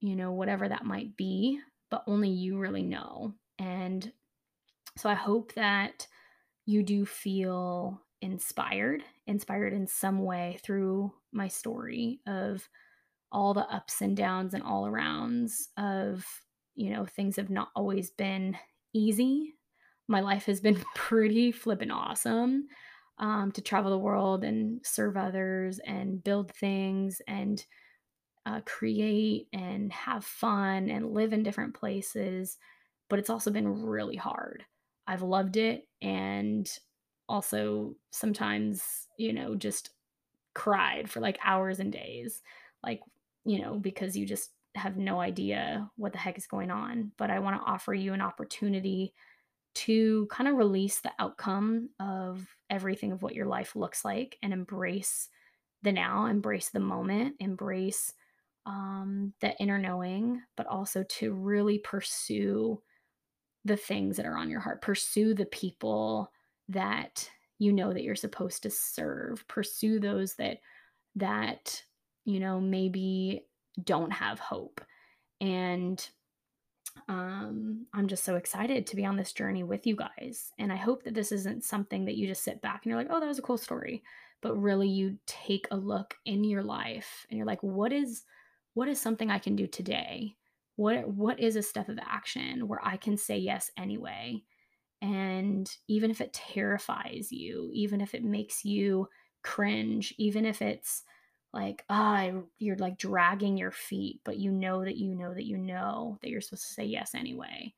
[0.00, 1.58] you know whatever that might be
[1.90, 3.34] but only you really know.
[3.58, 4.12] And
[4.96, 6.06] so i hope that
[6.66, 12.68] you do feel inspired, inspired in some way through my story of
[13.30, 16.26] all the ups and downs and all arounds of,
[16.78, 18.56] you know, things have not always been
[18.94, 19.56] easy.
[20.08, 22.68] My life has been pretty flippin' awesome
[23.18, 27.64] um, to travel the world and serve others and build things and
[28.46, 32.58] uh, create and have fun and live in different places.
[33.08, 34.64] But it's also been really hard.
[35.06, 36.68] I've loved it and
[37.28, 39.90] also sometimes, you know, just
[40.54, 42.42] cried for like hours and days,
[42.82, 43.00] like,
[43.44, 47.12] you know, because you just have no idea what the heck is going on.
[47.16, 49.14] But I want to offer you an opportunity
[49.74, 54.52] to kind of release the outcome of everything of what your life looks like and
[54.52, 55.28] embrace
[55.82, 58.12] the now, embrace the moment, embrace
[58.66, 62.82] um, the inner knowing, but also to really pursue
[63.64, 66.32] the things that are on your heart, pursue the people
[66.68, 69.46] that you know that you're supposed to serve.
[69.48, 70.58] Pursue those that
[71.16, 71.82] that
[72.24, 73.46] you know maybe
[73.84, 74.80] don't have hope.
[75.40, 76.06] And
[77.08, 80.52] um, I'm just so excited to be on this journey with you guys.
[80.58, 83.10] And I hope that this isn't something that you just sit back and you're like,
[83.10, 84.02] oh, that was a cool story.
[84.40, 88.24] But really you take a look in your life and you're like, what is
[88.74, 90.36] what is something I can do today?
[90.76, 94.42] What what is a step of action where I can say yes anyway?
[95.00, 99.08] And even if it terrifies you, even if it makes you
[99.42, 101.02] cringe, even if it's
[101.52, 105.56] like ah you're like dragging your feet but you know that you know that you
[105.56, 107.72] know that you're supposed to say yes anyway.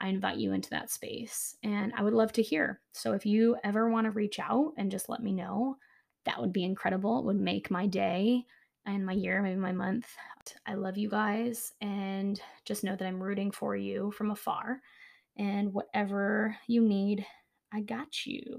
[0.00, 2.80] I invite you into that space and i would love to hear.
[2.92, 5.76] So if you ever want to reach out and just let me know
[6.24, 7.18] that would be incredible.
[7.18, 8.44] It would make my day
[8.86, 10.06] and my year maybe my month.
[10.66, 14.80] I love you guys and just know that i'm rooting for you from afar
[15.36, 17.26] and whatever you need
[17.72, 18.56] i got you